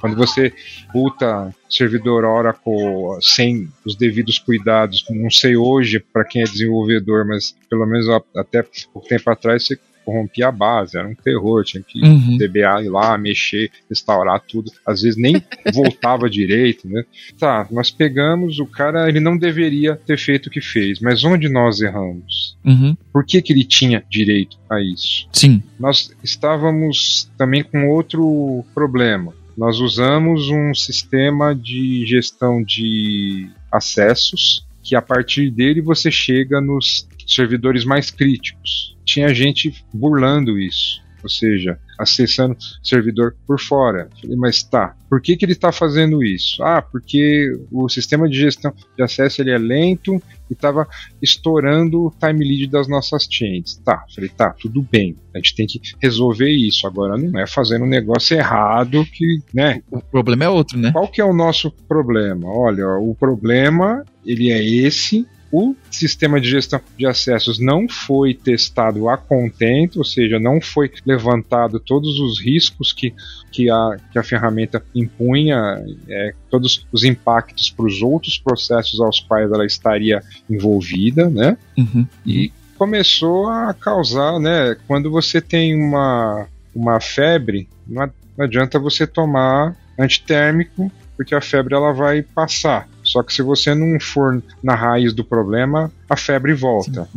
Quando 0.00 0.16
você 0.16 0.52
boota 0.92 1.54
servidor 1.68 2.24
Oracle 2.24 2.72
sem 3.20 3.68
os 3.84 3.96
devidos 3.96 4.38
cuidados, 4.38 5.04
não 5.10 5.30
sei 5.30 5.56
hoje 5.56 5.98
para 5.98 6.24
quem 6.24 6.42
é 6.42 6.44
desenvolvedor, 6.44 7.26
mas 7.26 7.56
pelo 7.68 7.86
menos 7.86 8.06
até 8.36 8.62
pouco 8.92 9.08
tempo 9.08 9.30
atrás 9.30 9.66
você 9.66 9.78
corrompia 10.04 10.48
a 10.48 10.52
base, 10.52 10.98
era 10.98 11.08
um 11.08 11.14
terror, 11.14 11.64
tinha 11.64 11.82
que 11.82 12.00
uhum. 12.02 12.36
DBA 12.36 12.82
ir 12.82 12.88
lá, 12.88 13.16
mexer, 13.16 13.70
restaurar 13.88 14.40
tudo, 14.40 14.70
às 14.86 15.02
vezes 15.02 15.16
nem 15.16 15.42
voltava 15.72 16.28
direito, 16.28 16.88
né? 16.88 17.04
Tá, 17.38 17.66
nós 17.70 17.90
pegamos, 17.90 18.58
o 18.58 18.66
cara, 18.66 19.08
ele 19.08 19.20
não 19.20 19.36
deveria 19.36 19.96
ter 19.96 20.18
feito 20.18 20.46
o 20.46 20.50
que 20.50 20.60
fez, 20.60 21.00
mas 21.00 21.24
onde 21.24 21.48
nós 21.48 21.80
erramos? 21.80 22.56
Uhum. 22.64 22.96
Por 23.12 23.24
que 23.24 23.40
que 23.42 23.52
ele 23.52 23.64
tinha 23.64 24.02
direito 24.08 24.56
a 24.70 24.80
isso? 24.80 25.28
Sim. 25.32 25.62
Nós 25.78 26.14
estávamos 26.22 27.30
também 27.36 27.62
com 27.62 27.88
outro 27.88 28.64
problema. 28.74 29.32
Nós 29.56 29.80
usamos 29.80 30.48
um 30.48 30.74
sistema 30.74 31.54
de 31.54 32.06
gestão 32.06 32.62
de 32.62 33.50
acessos 33.70 34.64
que 34.82 34.96
a 34.96 35.02
partir 35.02 35.50
dele 35.50 35.80
você 35.80 36.10
chega 36.10 36.60
nos 36.60 37.06
servidores 37.34 37.84
mais 37.84 38.10
críticos. 38.10 38.96
Tinha 39.04 39.34
gente 39.34 39.84
burlando 39.92 40.58
isso, 40.58 41.02
ou 41.22 41.28
seja, 41.28 41.78
acessando 41.98 42.56
servidor 42.82 43.34
por 43.46 43.60
fora. 43.60 44.08
Falei, 44.20 44.36
mas 44.36 44.62
tá, 44.62 44.94
por 45.08 45.20
que, 45.20 45.36
que 45.36 45.44
ele 45.44 45.52
está 45.52 45.70
fazendo 45.70 46.22
isso? 46.22 46.62
Ah, 46.62 46.82
porque 46.82 47.52
o 47.70 47.88
sistema 47.88 48.28
de 48.28 48.38
gestão 48.38 48.74
de 48.96 49.02
acesso 49.02 49.40
ele 49.40 49.50
é 49.50 49.58
lento 49.58 50.20
e 50.50 50.52
estava 50.52 50.86
estourando 51.20 52.06
o 52.06 52.10
time 52.10 52.44
lead 52.44 52.68
das 52.68 52.88
nossas 52.88 53.26
chains. 53.30 53.76
Tá, 53.84 54.04
falei, 54.14 54.30
tá, 54.30 54.50
tudo 54.50 54.82
bem, 54.82 55.16
a 55.34 55.38
gente 55.38 55.54
tem 55.54 55.66
que 55.66 55.80
resolver 56.00 56.50
isso. 56.50 56.86
Agora 56.86 57.16
não 57.16 57.38
é 57.38 57.46
fazendo 57.46 57.84
um 57.84 57.88
negócio 57.88 58.36
errado 58.36 59.04
que, 59.06 59.40
né? 59.54 59.82
O 59.90 60.00
problema 60.00 60.44
é 60.44 60.48
outro, 60.48 60.78
né? 60.78 60.92
Qual 60.92 61.08
que 61.08 61.20
é 61.20 61.24
o 61.24 61.34
nosso 61.34 61.70
problema? 61.70 62.48
Olha, 62.48 62.86
o 62.98 63.14
problema 63.14 64.04
ele 64.24 64.50
é 64.50 64.64
esse 64.64 65.26
o 65.52 65.76
sistema 65.90 66.40
de 66.40 66.48
gestão 66.48 66.80
de 66.96 67.06
acessos 67.06 67.58
não 67.58 67.86
foi 67.86 68.32
testado 68.32 69.06
a 69.10 69.18
contento, 69.18 69.98
ou 69.98 70.04
seja, 70.04 70.38
não 70.38 70.62
foi 70.62 70.90
levantado 71.04 71.78
todos 71.78 72.18
os 72.18 72.40
riscos 72.40 72.90
que, 72.90 73.14
que, 73.52 73.68
a, 73.68 73.96
que 74.10 74.18
a 74.18 74.22
ferramenta 74.22 74.82
impunha, 74.94 75.84
é, 76.08 76.32
todos 76.50 76.86
os 76.90 77.04
impactos 77.04 77.70
para 77.70 77.84
os 77.84 78.00
outros 78.00 78.38
processos 78.38 78.98
aos 78.98 79.20
quais 79.20 79.52
ela 79.52 79.66
estaria 79.66 80.22
envolvida, 80.48 81.28
né? 81.28 81.58
Uhum. 81.76 82.06
E 82.24 82.50
começou 82.78 83.46
a 83.48 83.74
causar, 83.74 84.40
né? 84.40 84.74
Quando 84.88 85.10
você 85.10 85.38
tem 85.38 85.74
uma, 85.74 86.46
uma 86.74 86.98
febre, 86.98 87.68
não 87.86 88.10
adianta 88.38 88.78
você 88.78 89.06
tomar 89.06 89.76
antitérmico, 89.98 90.90
porque 91.14 91.34
a 91.34 91.40
febre 91.40 91.74
ela 91.74 91.92
vai 91.92 92.22
passar. 92.22 92.88
Só 93.12 93.22
que 93.22 93.34
se 93.34 93.42
você 93.42 93.74
não 93.74 94.00
for 94.00 94.42
na 94.62 94.74
raiz 94.74 95.12
do 95.12 95.22
problema, 95.22 95.92
a 96.08 96.16
febre 96.16 96.54
volta. 96.54 97.04
Sim, 97.04 97.10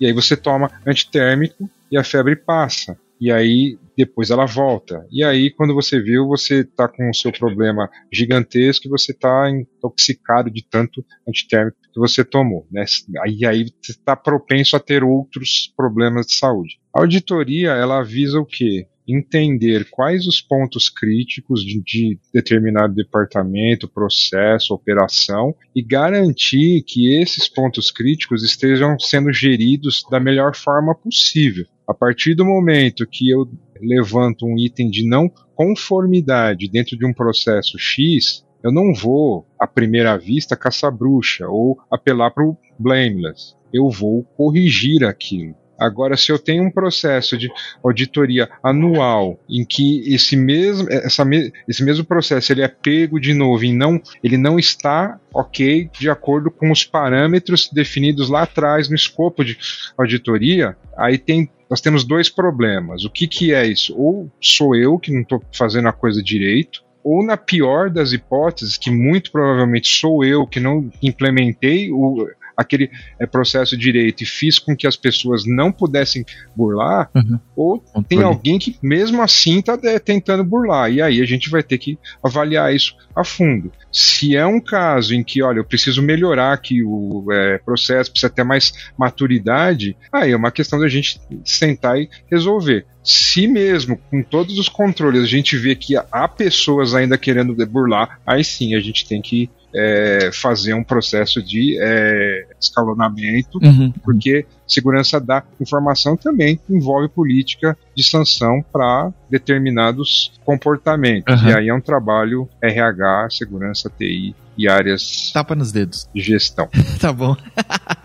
e 0.00 0.06
aí 0.06 0.12
você 0.12 0.36
toma 0.36 0.70
antitérmico 0.86 1.68
e 1.90 1.98
a 1.98 2.04
febre 2.04 2.36
passa. 2.36 2.96
E 3.20 3.30
aí 3.30 3.76
depois 3.96 4.30
ela 4.30 4.46
volta. 4.46 5.04
E 5.10 5.22
aí, 5.24 5.50
quando 5.50 5.74
você 5.74 6.00
viu, 6.00 6.28
você 6.28 6.60
está 6.60 6.88
com 6.88 7.10
o 7.10 7.14
seu 7.14 7.32
problema 7.32 7.90
gigantesco 8.12 8.86
e 8.86 8.90
você 8.90 9.10
está 9.10 9.50
intoxicado 9.50 10.48
de 10.48 10.64
tanto 10.64 11.04
antitérmico 11.28 11.76
que 11.92 11.98
você 11.98 12.24
tomou. 12.24 12.66
Né? 12.70 12.84
E 13.26 13.44
aí 13.44 13.64
você 13.82 13.92
está 13.92 14.14
propenso 14.14 14.76
a 14.76 14.80
ter 14.80 15.02
outros 15.02 15.72
problemas 15.76 16.26
de 16.26 16.34
saúde. 16.34 16.78
A 16.94 17.00
auditoria, 17.00 17.72
ela 17.72 17.98
avisa 17.98 18.38
o 18.38 18.46
quê? 18.46 18.86
Entender 19.06 19.88
quais 19.90 20.26
os 20.26 20.40
pontos 20.40 20.88
críticos 20.88 21.64
de, 21.64 21.82
de, 21.82 22.18
determinado 22.32 22.94
departamento, 22.94 23.88
processo, 23.88 24.74
operação 24.74 25.54
e 25.74 25.82
garantir 25.82 26.82
que 26.82 27.14
esses 27.20 27.48
pontos 27.48 27.90
críticos 27.90 28.42
estejam 28.42 28.98
sendo 28.98 29.32
geridos 29.32 30.04
da 30.10 30.20
melhor 30.20 30.54
forma 30.54 30.94
possível. 30.94 31.66
A 31.88 31.94
partir 31.94 32.34
do 32.34 32.44
momento 32.44 33.06
que 33.06 33.28
eu 33.28 33.48
levanto 33.80 34.46
um 34.46 34.56
item 34.56 34.88
de 34.88 35.06
não 35.06 35.28
conformidade 35.54 36.68
dentro 36.68 36.96
de 36.96 37.04
um 37.04 37.12
processo 37.12 37.78
X, 37.78 38.44
eu 38.62 38.72
não 38.72 38.94
vou, 38.94 39.46
à 39.58 39.66
primeira 39.66 40.16
vista, 40.16 40.56
caçar 40.56 40.96
bruxa 40.96 41.48
ou 41.48 41.78
apelar 41.90 42.30
para 42.30 42.44
o 42.44 42.56
blameless. 42.78 43.56
Eu 43.72 43.90
vou 43.90 44.22
corrigir 44.36 45.04
aquilo. 45.04 45.54
Agora, 45.82 46.16
se 46.16 46.30
eu 46.30 46.38
tenho 46.38 46.64
um 46.64 46.70
processo 46.70 47.36
de 47.36 47.50
auditoria 47.82 48.48
anual 48.62 49.38
em 49.48 49.64
que 49.64 50.12
esse 50.12 50.36
mesmo, 50.36 50.88
essa, 50.90 51.24
esse 51.68 51.84
mesmo 51.84 52.04
processo 52.04 52.52
ele 52.52 52.62
é 52.62 52.68
pego 52.68 53.20
de 53.20 53.34
novo 53.34 53.64
e 53.64 53.72
não, 53.72 54.00
ele 54.22 54.36
não 54.36 54.58
está 54.58 55.18
ok 55.32 55.90
de 55.98 56.08
acordo 56.10 56.50
com 56.50 56.70
os 56.70 56.84
parâmetros 56.84 57.68
definidos 57.72 58.28
lá 58.28 58.42
atrás 58.42 58.88
no 58.88 58.94
escopo 58.94 59.44
de 59.44 59.56
auditoria, 59.96 60.76
aí 60.96 61.18
tem 61.18 61.50
nós 61.68 61.80
temos 61.80 62.04
dois 62.04 62.28
problemas. 62.28 63.02
O 63.02 63.08
que, 63.08 63.26
que 63.26 63.54
é 63.54 63.66
isso? 63.66 63.98
Ou 63.98 64.30
sou 64.38 64.76
eu 64.76 64.98
que 64.98 65.10
não 65.10 65.22
estou 65.22 65.42
fazendo 65.54 65.88
a 65.88 65.92
coisa 65.92 66.22
direito, 66.22 66.84
ou 67.02 67.24
na 67.24 67.34
pior 67.34 67.88
das 67.88 68.12
hipóteses, 68.12 68.76
que 68.76 68.90
muito 68.90 69.32
provavelmente 69.32 69.88
sou 69.88 70.22
eu 70.22 70.46
que 70.46 70.60
não 70.60 70.90
implementei 71.02 71.90
o, 71.90 72.28
aquele 72.56 72.90
é, 73.18 73.26
processo 73.26 73.76
de 73.76 73.82
direito 73.82 74.22
e 74.22 74.26
fiz 74.26 74.58
com 74.58 74.76
que 74.76 74.86
as 74.86 74.96
pessoas 74.96 75.44
não 75.46 75.72
pudessem 75.72 76.24
burlar, 76.56 77.10
uhum. 77.14 77.38
ou 77.54 77.80
Controle. 77.80 78.06
tem 78.08 78.22
alguém 78.22 78.58
que 78.58 78.76
mesmo 78.82 79.20
assim 79.22 79.58
está 79.58 79.78
é, 79.84 79.98
tentando 79.98 80.44
burlar. 80.44 80.90
E 80.90 81.02
aí 81.02 81.20
a 81.20 81.26
gente 81.26 81.50
vai 81.50 81.62
ter 81.62 81.78
que 81.78 81.98
avaliar 82.22 82.74
isso 82.74 82.94
a 83.14 83.24
fundo. 83.24 83.70
Se 83.90 84.36
é 84.36 84.46
um 84.46 84.60
caso 84.60 85.14
em 85.14 85.22
que, 85.22 85.42
olha, 85.42 85.58
eu 85.58 85.64
preciso 85.64 86.00
melhorar 86.02 86.52
aqui 86.52 86.82
o 86.82 87.26
é, 87.30 87.58
processo, 87.58 88.10
precisa 88.10 88.32
ter 88.32 88.44
mais 88.44 88.72
maturidade, 88.96 89.96
aí 90.12 90.32
é 90.32 90.36
uma 90.36 90.50
questão 90.50 90.78
da 90.78 90.88
gente 90.88 91.20
sentar 91.44 91.98
e 91.98 92.08
resolver. 92.30 92.86
Se 93.02 93.46
mesmo 93.48 93.98
com 94.10 94.22
todos 94.22 94.58
os 94.58 94.68
controles 94.68 95.24
a 95.24 95.26
gente 95.26 95.56
vê 95.56 95.74
que 95.74 95.96
há 95.96 96.28
pessoas 96.28 96.94
ainda 96.94 97.18
querendo 97.18 97.54
burlar, 97.66 98.20
aí 98.26 98.44
sim 98.44 98.74
a 98.74 98.80
gente 98.80 99.06
tem 99.06 99.20
que 99.20 99.50
é, 99.74 100.30
fazer 100.32 100.74
um 100.74 100.84
processo 100.84 101.42
de 101.42 101.78
é, 101.80 102.46
escalonamento, 102.60 103.58
uhum. 103.62 103.92
porque 104.02 104.46
segurança 104.66 105.20
da 105.20 105.42
informação 105.60 106.16
também 106.16 106.58
envolve 106.68 107.08
política 107.08 107.76
de 107.94 108.02
sanção 108.02 108.64
para 108.72 109.12
determinados 109.30 110.32
comportamentos. 110.44 111.42
Uhum. 111.42 111.48
E 111.48 111.54
aí 111.54 111.68
é 111.68 111.74
um 111.74 111.80
trabalho 111.80 112.48
RH, 112.60 113.28
segurança 113.30 113.90
TI 113.90 114.34
e 114.56 114.68
áreas 114.68 115.30
Tapa 115.32 115.54
nos 115.54 115.72
dedos. 115.72 116.08
de 116.14 116.20
gestão. 116.20 116.68
tá 117.00 117.12
bom. 117.12 117.36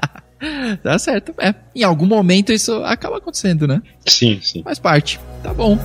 tá 0.83 0.97
certo. 0.99 1.33
É. 1.37 1.53
Em 1.75 1.83
algum 1.83 2.05
momento 2.05 2.51
isso 2.51 2.83
acaba 2.83 3.17
acontecendo, 3.17 3.67
né? 3.67 3.81
Sim, 4.05 4.39
sim. 4.41 4.63
Faz 4.63 4.79
parte. 4.79 5.19
Tá 5.43 5.53
bom. 5.53 5.77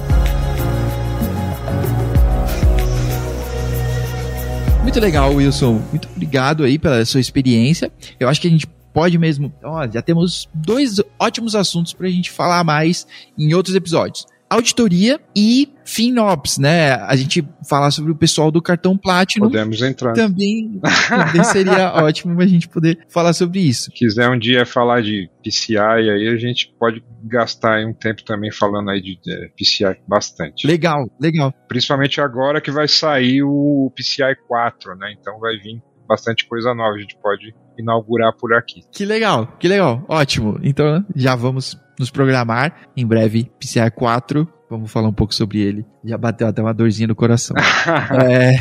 Muito 4.93 5.05
legal, 5.05 5.35
Wilson. 5.35 5.83
Muito 5.89 6.07
obrigado 6.07 6.65
aí 6.65 6.79
pela 6.79 7.03
sua 7.07 7.19
experiência. 7.19 7.91
Eu 8.21 8.29
acho 8.29 8.39
que 8.39 8.47
a 8.47 8.51
gente 8.51 8.67
pode 8.93 9.17
mesmo. 9.17 9.51
Ó, 9.65 9.89
já 9.91 10.03
temos 10.03 10.47
dois 10.53 11.01
ótimos 11.19 11.55
assuntos 11.55 11.95
para 11.95 12.09
a 12.09 12.11
gente 12.11 12.31
falar 12.31 12.63
mais 12.63 13.07
em 13.39 13.55
outros 13.55 13.75
episódios 13.75 14.27
auditoria 14.53 15.21
e 15.37 15.73
FinOps, 15.85 16.59
né? 16.59 16.93
A 16.95 17.17
gente 17.17 17.47
falar 17.69 17.91
sobre 17.91 18.13
o 18.13 18.15
pessoal 18.15 18.51
do 18.51 18.63
cartão 18.63 18.97
Platinum. 18.97 19.47
Podemos 19.47 19.83
entrar. 19.83 20.13
Também, 20.13 20.81
também 21.09 21.45
seria 21.45 21.93
ótimo 22.03 22.41
a 22.41 22.47
gente 22.47 22.69
poder 22.69 23.05
falar 23.09 23.33
sobre 23.33 23.61
isso. 23.61 23.85
Se 23.85 23.93
quiser 23.93 24.29
um 24.29 24.39
dia 24.39 24.65
falar 24.65 25.03
de 25.03 25.29
PCI, 25.43 25.77
aí 25.77 26.29
a 26.29 26.37
gente 26.37 26.75
pode 26.79 27.03
gastar 27.25 27.85
um 27.85 27.93
tempo 27.93 28.23
também 28.25 28.53
falando 28.53 28.91
aí 28.91 29.01
de, 29.01 29.19
de 29.23 29.53
PCI 29.57 30.01
bastante. 30.07 30.67
Legal, 30.67 31.11
legal. 31.21 31.53
Principalmente 31.69 32.21
agora 32.21 32.61
que 32.61 32.71
vai 32.71 32.89
sair 32.89 33.43
o 33.43 33.93
PCI 33.97 34.37
4, 34.47 34.97
né? 34.97 35.15
Então 35.19 35.39
vai 35.39 35.57
vir 35.57 35.83
bastante 36.07 36.47
coisa 36.47 36.75
nova. 36.75 36.97
A 36.97 37.01
gente 37.01 37.17
pode 37.17 37.55
inaugurar 37.79 38.33
por 38.37 38.55
aqui. 38.55 38.83
Que 38.93 39.05
legal, 39.05 39.47
que 39.59 39.69
legal. 39.69 40.05
Ótimo. 40.09 40.59
Então 40.63 41.05
já 41.15 41.35
vamos 41.35 41.79
nos 42.03 42.11
programar. 42.11 42.89
Em 42.97 43.07
breve, 43.07 43.51
PCI 43.59 43.91
4. 43.91 44.47
Vamos 44.69 44.91
falar 44.91 45.09
um 45.09 45.13
pouco 45.13 45.35
sobre 45.35 45.61
ele. 45.61 45.87
Já 46.05 46.19
bateu 46.19 46.47
até 46.47 46.61
uma 46.63 46.75
dorzinha 46.75 47.09
no 47.09 47.15
coração. 47.15 47.57
é... 48.29 48.53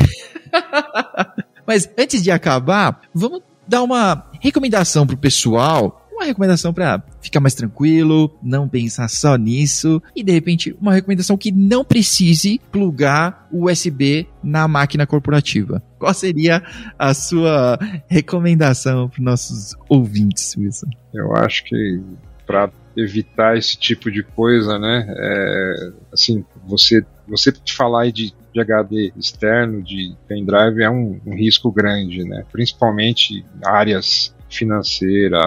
Mas 1.66 1.88
antes 1.98 2.22
de 2.22 2.30
acabar, 2.30 3.00
vamos 3.14 3.40
dar 3.66 3.82
uma 3.82 4.30
recomendação 4.40 5.06
pro 5.06 5.16
pessoal 5.16 6.02
uma 6.22 6.26
recomendação 6.26 6.72
para 6.72 7.02
ficar 7.20 7.40
mais 7.40 7.54
tranquilo, 7.54 8.32
não 8.42 8.68
pensar 8.68 9.08
só 9.08 9.36
nisso 9.36 10.00
e 10.14 10.22
de 10.22 10.32
repente 10.32 10.76
uma 10.80 10.94
recomendação 10.94 11.36
que 11.36 11.50
não 11.50 11.84
precise 11.84 12.60
plugar 12.70 13.48
USB 13.52 14.26
na 14.42 14.66
máquina 14.68 15.06
corporativa. 15.06 15.82
Qual 15.98 16.14
seria 16.14 16.62
a 16.98 17.12
sua 17.12 17.78
recomendação 18.08 19.08
para 19.08 19.22
nossos 19.22 19.74
ouvintes, 19.88 20.56
Wilson? 20.56 20.88
Eu 21.12 21.34
acho 21.36 21.64
que 21.64 22.00
para 22.46 22.70
evitar 22.96 23.56
esse 23.56 23.76
tipo 23.76 24.10
de 24.10 24.22
coisa, 24.22 24.78
né? 24.78 25.06
É, 25.08 25.92
assim, 26.12 26.44
você 26.66 27.04
você 27.26 27.52
falar 27.68 28.10
de, 28.10 28.34
de 28.52 28.60
HD 28.60 29.12
externo, 29.16 29.82
de 29.82 30.14
pendrive, 30.28 30.82
é 30.82 30.90
um, 30.90 31.20
um 31.24 31.34
risco 31.34 31.70
grande, 31.70 32.24
né? 32.24 32.44
Principalmente 32.50 33.44
áreas 33.64 34.34
financeira, 34.52 35.40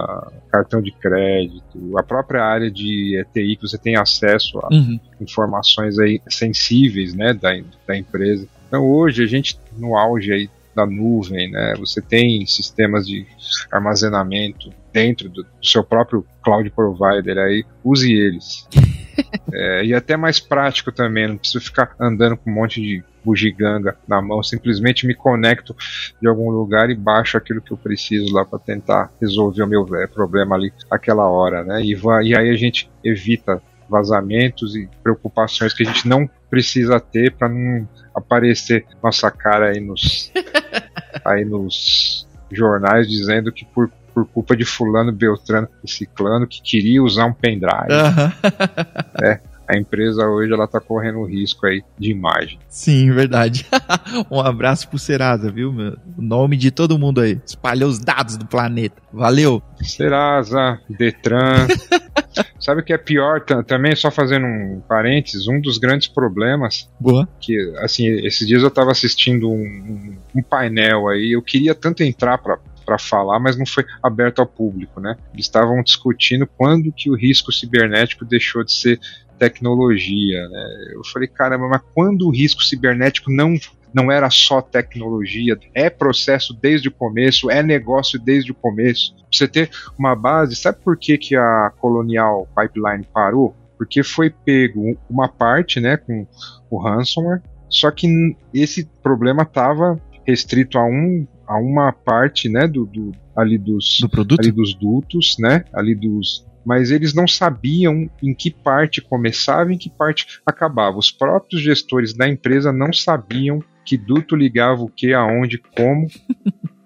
cartão 0.52 0.82
de 0.82 0.92
crédito, 0.92 1.98
a 1.98 2.02
própria 2.02 2.44
área 2.44 2.72
de 2.72 3.20
ETI 3.20 3.56
que 3.56 3.68
você 3.68 3.78
tem 3.78 3.96
acesso 3.96 4.58
a 4.60 4.70
uhum. 4.72 5.00
informações 5.22 6.00
aí 6.00 6.20
sensíveis, 6.28 7.14
né, 7.14 7.32
da, 7.34 7.52
da 7.88 7.96
empresa. 7.96 8.48
Então 8.68 8.84
hoje 8.84 9.24
a 9.24 9.28
gente 9.28 9.60
no 9.78 9.96
auge 9.96 10.34
aí 10.34 10.50
da 10.76 10.86
nuvem, 10.86 11.50
né? 11.50 11.74
Você 11.78 12.02
tem 12.02 12.46
sistemas 12.46 13.08
de 13.08 13.26
armazenamento 13.72 14.70
dentro 14.92 15.30
do, 15.30 15.44
do 15.44 15.66
seu 15.66 15.84
próprio 15.84 16.26
cloud 16.44 16.70
provider 16.70 17.38
aí, 17.38 17.66
use 17.84 18.12
eles. 18.12 18.68
é, 19.52 19.86
e 19.86 19.94
até 19.94 20.18
mais 20.18 20.40
prático 20.40 20.92
também, 20.92 21.28
não 21.28 21.38
preciso 21.38 21.64
ficar 21.64 21.96
andando 22.00 22.38
com 22.38 22.50
um 22.50 22.54
monte 22.54 22.82
de 22.82 23.04
bugiganga 23.24 23.98
na 24.08 24.22
mão, 24.22 24.44
simplesmente 24.44 25.08
me 25.08 25.16
conecto 25.16 25.76
de 26.22 26.28
algum 26.28 26.52
lugar 26.52 26.92
e 26.92 26.96
baixo 26.96 27.38
aquilo 27.38 27.62
que 27.62 27.72
eu 27.72 27.78
preciso 27.78 28.32
lá 28.32 28.46
para 28.46 28.60
tentar 28.60 29.12
resolver 29.20 29.64
o 29.64 29.68
meu 29.68 29.96
é, 29.96 30.06
problema 30.06 30.56
ali 30.56 30.72
aquela 30.92 31.28
hora, 31.28 31.64
né? 31.64 31.82
E, 31.84 31.96
vai, 31.96 32.26
e 32.26 32.38
aí 32.38 32.50
a 32.50 32.56
gente 32.56 32.90
evita 33.04 33.62
vazamentos 33.90 34.76
e 34.76 34.90
preocupações 35.04 35.74
que 35.74 35.84
a 35.84 35.86
gente 35.86 36.08
não 36.08 36.30
precisa 36.50 37.00
ter 37.00 37.34
para 37.34 37.50
não 37.50 37.88
aparecer 38.14 38.86
nossa 39.04 39.30
cara 39.32 39.70
aí 39.70 39.80
nos 39.80 40.32
aí 41.26 41.46
nos 41.46 42.28
jornais 42.52 43.08
dizendo 43.10 43.52
que 43.52 43.66
por, 43.66 43.92
por 44.14 44.26
culpa 44.28 44.56
de 44.56 44.66
fulano, 44.66 45.12
beltrano 45.12 45.68
e 45.84 45.90
ciclano 45.90 46.48
que 46.48 46.62
queria 46.62 47.04
usar 47.04 47.26
um 47.26 47.34
pendrive. 47.34 47.92
Uhum. 47.92 49.26
é, 49.28 49.40
a 49.68 49.78
empresa 49.78 50.28
hoje 50.28 50.54
ela 50.54 50.68
tá 50.68 50.80
correndo 50.80 51.24
risco 51.24 51.66
aí 51.66 51.84
de 51.98 52.12
imagem. 52.12 52.60
Sim, 52.68 53.12
verdade. 53.12 53.66
um 54.30 54.40
abraço 54.40 54.88
pro 54.88 55.00
Serasa, 55.00 55.52
viu, 55.52 55.72
meu? 55.72 55.98
O 56.18 56.22
nome 56.22 56.58
de 56.58 56.72
todo 56.72 57.00
mundo 57.00 57.22
aí. 57.22 57.40
Espalhou 57.46 57.90
os 57.90 58.00
dados 58.00 58.38
do 58.38 58.46
planeta. 58.46 59.02
Valeu. 59.12 59.62
Serasa, 59.82 60.80
Detran. 60.90 61.68
Sabe 62.60 62.82
o 62.82 62.84
que 62.84 62.94
é 62.94 62.98
pior 62.98 63.42
também, 63.42 63.96
só 63.96 64.10
fazendo 64.10 64.46
um 64.46 64.82
parênteses, 64.88 65.48
um 65.48 65.62
dos 65.62 65.78
grandes 65.78 66.08
problemas 66.08 66.90
Boa. 67.00 67.28
que, 67.40 67.58
assim, 67.78 68.08
esses 68.26 68.48
dias 68.48 68.64
eu 68.64 68.72
tava 68.72 68.92
assistindo 68.92 69.50
um, 69.50 70.18
um 70.36 70.42
painel 70.42 71.08
aí, 71.08 71.34
eu 71.34 71.42
queria 71.42 71.76
tanto 71.76 72.04
entrar 72.04 72.38
para 72.38 72.58
para 72.86 73.00
falar, 73.00 73.40
mas 73.40 73.58
não 73.58 73.66
foi 73.66 73.84
aberto 74.02 74.40
ao 74.40 74.46
público, 74.46 75.02
né? 75.02 75.18
Eles 75.34 75.46
estavam 75.46 75.82
discutindo 75.82 76.46
quando 76.46 76.92
que 76.92 77.10
o 77.10 77.16
risco 77.16 77.52
cibernético 77.52 78.24
deixou 78.24 78.64
de 78.64 78.72
ser 78.72 79.00
tecnologia. 79.38 80.48
Né? 80.50 80.94
Eu 80.94 81.02
falei, 81.12 81.28
caramba, 81.28 81.68
mas 81.68 81.82
quando 81.94 82.28
o 82.28 82.32
risco 82.32 82.64
cibernético 82.64 83.32
não 83.32 83.56
não 83.94 84.12
era 84.12 84.30
só 84.30 84.62
tecnologia, 84.62 85.58
é 85.74 85.90
processo 85.90 86.54
desde 86.54 86.90
o 86.90 86.92
começo, 86.92 87.50
é 87.50 87.64
negócio 87.64 88.20
desde 88.20 88.52
o 88.52 88.56
começo. 88.56 89.16
Pra 89.16 89.24
você 89.32 89.48
ter 89.48 89.70
uma 89.98 90.14
base, 90.14 90.54
sabe 90.54 90.80
por 90.84 90.98
que, 90.98 91.18
que 91.18 91.34
a 91.34 91.72
Colonial 91.78 92.46
Pipeline 92.54 93.08
parou? 93.14 93.56
Porque 93.78 94.04
foi 94.04 94.30
pego 94.30 94.98
uma 95.10 95.30
parte, 95.30 95.80
né, 95.80 95.96
com 95.96 96.28
o 96.70 96.78
ransomware, 96.78 97.42
só 97.70 97.90
que 97.90 98.36
esse 98.54 98.86
problema 99.02 99.44
estava 99.44 99.98
restrito 100.26 100.78
a 100.78 100.86
um 100.86 101.26
a 101.48 101.58
uma 101.58 101.94
parte, 101.94 102.50
né, 102.50 102.68
do, 102.68 102.86
do 102.86 103.12
ali 103.36 103.58
dos 103.58 104.00
do 104.02 104.10
produto? 104.10 104.42
ali 104.42 104.52
dos 104.52 104.74
dutos, 104.74 105.38
né, 105.40 105.64
ali 105.72 105.96
dos 105.96 106.46
mas 106.66 106.92
eles 106.92 107.14
não 107.14 107.28
sabiam 107.28 108.10
em 108.22 108.34
que 108.34 108.50
parte 108.52 109.02
começava 109.02 109.72
e 109.72 109.76
em 109.76 109.78
que 109.78 109.90
parte 109.90 110.40
acabava. 110.46 110.98
Os 110.98 111.12
próprios 111.12 111.62
gestores 111.62 112.14
da 112.14 112.28
empresa 112.28 112.72
não 112.74 112.92
sabiam 112.92 113.64
que 113.86 113.98
duto 113.98 114.36
ligava 114.36 114.82
o 114.82 114.90
que, 114.90 115.14
aonde, 115.14 115.60
como. 115.60 116.08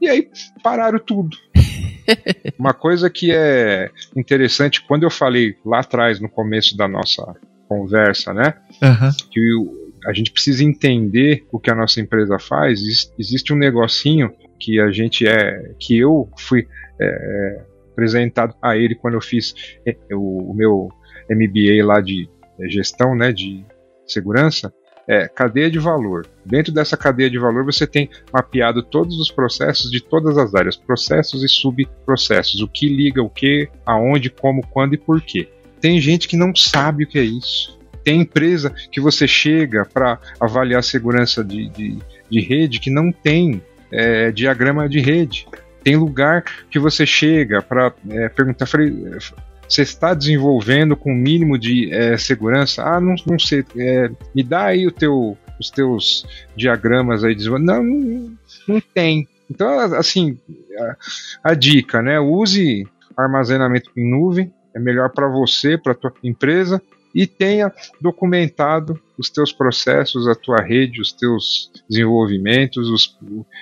e 0.02 0.10
aí 0.10 0.30
pararam 0.62 1.00
tudo. 1.00 1.38
Uma 2.60 2.74
coisa 2.74 3.10
que 3.10 3.32
é 3.32 3.90
interessante, 4.16 4.82
quando 4.82 5.04
eu 5.04 5.10
falei 5.10 5.56
lá 5.66 5.80
atrás, 5.80 6.20
no 6.20 6.28
começo 6.28 6.76
da 6.76 6.88
nossa 6.88 7.36
conversa, 7.68 8.34
né? 8.34 8.56
Uhum. 8.82 9.12
Que 9.32 9.42
a 10.06 10.14
gente 10.14 10.32
precisa 10.32 10.64
entender 10.64 11.46
o 11.52 11.60
que 11.60 11.70
a 11.70 11.76
nossa 11.76 12.02
empresa 12.02 12.38
faz. 12.40 12.82
Existe 13.18 13.54
um 13.54 13.58
negocinho 13.58 14.32
que 14.60 14.80
a 14.80 14.92
gente 14.92 15.28
é, 15.28 15.74
que 15.80 15.98
eu 15.98 16.30
fui 16.38 16.68
é, 17.00 17.62
apresentado 18.00 18.56
a 18.62 18.78
ele 18.78 18.96
quando 18.96 19.16
eu 19.16 19.22
fiz 19.22 19.54
é, 19.86 19.96
o, 20.14 20.52
o 20.52 20.54
meu 20.56 20.90
MBA 21.30 21.86
lá 21.86 22.00
de 22.00 22.30
gestão, 22.70 23.14
né, 23.14 23.32
de 23.32 23.66
segurança, 24.08 24.74
é 25.08 25.28
cadeia 25.28 25.70
de 25.70 25.80
valor. 25.80 26.26
Dentro 26.46 26.72
dessa 26.72 26.96
cadeia 26.96 27.30
de 27.30 27.38
valor 27.38 27.66
você 27.66 27.86
tem 27.86 28.10
mapeado 28.32 28.82
todos 28.84 29.20
os 29.20 29.32
processos 29.32 29.92
de 29.92 30.02
todas 30.02 30.38
as 30.38 30.56
áreas, 30.56 30.78
processos 30.78 31.44
e 31.44 31.50
subprocessos, 31.50 32.62
o 32.62 32.68
que 32.68 32.88
liga 32.88 33.22
o 33.22 33.30
que, 33.30 33.68
aonde, 33.86 34.30
como, 34.30 34.66
quando 34.68 34.94
e 34.94 34.98
por 34.98 35.22
quê. 35.22 35.50
Tem 35.82 36.00
gente 36.00 36.28
que 36.28 36.38
não 36.38 36.56
sabe 36.56 37.04
o 37.04 37.08
que 37.08 37.20
é 37.20 37.24
isso. 37.24 37.80
Tem 38.04 38.22
empresa 38.22 38.74
que 38.92 39.02
você 39.02 39.28
chega 39.28 39.86
para 39.86 40.20
avaliar 40.40 40.84
segurança 40.84 41.44
de, 41.44 41.70
de, 41.70 41.98
de, 42.30 42.42
rede 42.42 42.80
que 42.80 42.90
não 42.90 43.12
tem 43.12 43.62
é, 43.92 44.32
diagrama 44.32 44.88
de 44.88 45.00
rede. 45.00 45.48
Tem 45.90 45.96
lugar 45.96 46.46
que 46.70 46.78
você 46.78 47.04
chega 47.04 47.64
para 47.64 47.92
é, 48.12 48.30
perguntar, 48.30 48.68
você 48.68 49.82
está 49.82 50.14
desenvolvendo 50.14 50.96
com 50.96 51.12
o 51.12 51.16
mínimo 51.16 51.58
de 51.58 51.92
é, 51.92 52.16
segurança? 52.16 52.84
Ah, 52.84 53.02
não, 53.02 53.16
não 53.26 53.40
sei, 53.40 53.66
é, 53.76 54.12
me 54.36 54.44
dá 54.44 54.66
aí 54.66 54.86
o 54.86 54.92
teu, 54.92 55.36
os 55.60 55.72
teus 55.72 56.28
diagramas 56.56 57.24
aí. 57.24 57.34
De... 57.34 57.50
Não, 57.50 57.60
não, 57.60 58.38
não 58.68 58.80
tem. 58.80 59.28
Então, 59.50 59.80
assim, 59.96 60.38
a, 61.44 61.50
a 61.52 61.54
dica, 61.56 62.04
né? 62.04 62.20
Use 62.20 62.88
armazenamento 63.18 63.90
em 63.98 64.08
nuvem, 64.08 64.54
é 64.76 64.80
melhor 64.80 65.10
para 65.10 65.28
você, 65.28 65.76
para 65.76 65.96
tua 65.96 66.14
empresa, 66.24 66.80
e 67.14 67.26
tenha 67.26 67.72
documentado 68.00 69.00
os 69.18 69.30
teus 69.30 69.52
processos, 69.52 70.28
a 70.28 70.36
tua 70.36 70.62
rede, 70.62 71.02
os 71.02 71.12
teus 71.12 71.72
desenvolvimentos 71.90 72.90
os, 72.90 73.18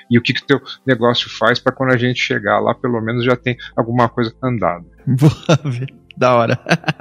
e 0.10 0.18
o 0.18 0.22
que, 0.22 0.34
que 0.34 0.45
teu 0.45 0.62
negócio 0.86 1.30
faz 1.30 1.60
para 1.60 1.74
quando 1.74 1.93
a 1.93 1.98
gente 1.98 2.20
chegar 2.20 2.60
lá, 2.60 2.76
pelo 2.76 3.02
menos 3.02 3.26
já 3.26 3.36
tem 3.36 3.58
alguma 3.76 4.08
coisa 4.10 4.34
andada. 4.43 4.86
Boa, 5.08 5.62
da 6.16 6.36
hora. 6.36 6.60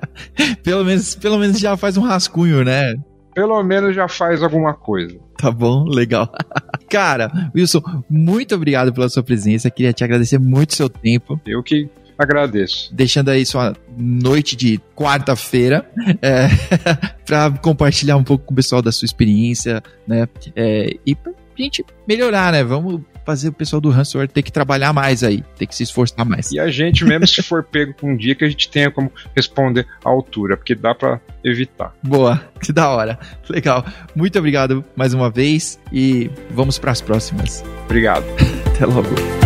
pelo, 0.63 0.85
menos, 0.85 1.15
pelo 1.15 1.39
menos 1.39 1.59
já 1.59 1.77
faz 1.77 1.97
um 1.97 2.03
rascunho, 2.03 2.65
né? 2.65 2.95
Pelo 3.35 3.63
menos 3.63 3.95
já 3.95 4.09
faz 4.09 4.43
alguma 4.43 4.73
coisa. 4.73 5.19
Tá 5.37 5.51
bom, 5.51 5.85
legal. 5.85 6.33
Cara, 6.89 7.31
Wilson, 7.55 7.83
muito 8.09 8.55
obrigado 8.55 8.93
pela 8.93 9.09
sua 9.09 9.23
presença. 9.23 9.71
Queria 9.71 9.93
te 9.93 10.03
agradecer 10.03 10.39
muito 10.39 10.71
o 10.71 10.75
seu 10.75 10.89
tempo. 10.89 11.39
Eu 11.47 11.63
que 11.63 11.89
Agradeço. 12.19 12.89
Deixando 12.95 13.31
aí 13.31 13.45
sua 13.45 13.75
noite 13.97 14.57
de 14.57 14.81
quarta-feira 14.95 15.89
é, 16.23 16.49
para 17.27 17.51
compartilhar 17.59 18.17
um 18.17 18.25
pouco 18.25 18.47
com 18.47 18.53
o 18.53 18.57
pessoal 18.57 18.81
da 18.81 18.91
sua 18.91 19.05
experiência, 19.05 19.83
né? 20.07 20.27
É, 20.55 20.97
e 21.05 21.15
pra 21.15 21.33
gente 21.57 21.85
melhorar, 22.07 22.53
né? 22.53 22.65
Vamos 22.65 23.03
fazer 23.27 23.49
o 23.49 23.53
pessoal 23.53 23.81
do 23.81 23.91
ransomware 23.91 24.29
ter 24.29 24.43
que 24.43 24.53
trabalhar 24.53 24.93
mais 24.93 25.25
aí, 25.25 25.43
ter 25.59 25.67
que 25.67 25.75
se 25.75 25.83
esforçar 25.83 26.25
mais. 26.25 26.53
E 26.53 26.61
a 26.61 26.69
gente 26.69 27.05
mesmo 27.05 27.27
se 27.27 27.43
for 27.43 27.65
pego 27.65 27.93
com 27.95 28.13
um 28.13 28.17
dia 28.17 28.37
que 28.37 28.45
a 28.45 28.49
gente 28.49 28.69
tenha 28.69 28.91
como 28.91 29.11
responder 29.35 29.85
à 30.05 30.09
altura, 30.09 30.57
porque 30.57 30.77
dá 30.77 30.95
para 30.95 31.21
evitar. 31.43 31.93
Boa, 32.03 32.41
que 32.63 32.73
da 32.73 32.89
hora. 32.89 33.19
Legal. 33.51 33.85
Muito 34.15 34.39
obrigado 34.39 34.85
mais 34.95 35.13
uma 35.13 35.29
vez 35.29 35.81
e 35.93 36.31
vamos 36.51 36.79
para 36.79 36.93
as 36.93 37.01
próximas. 37.01 37.65
Obrigado. 37.85 38.25
Até 38.73 38.87
logo. 38.87 39.46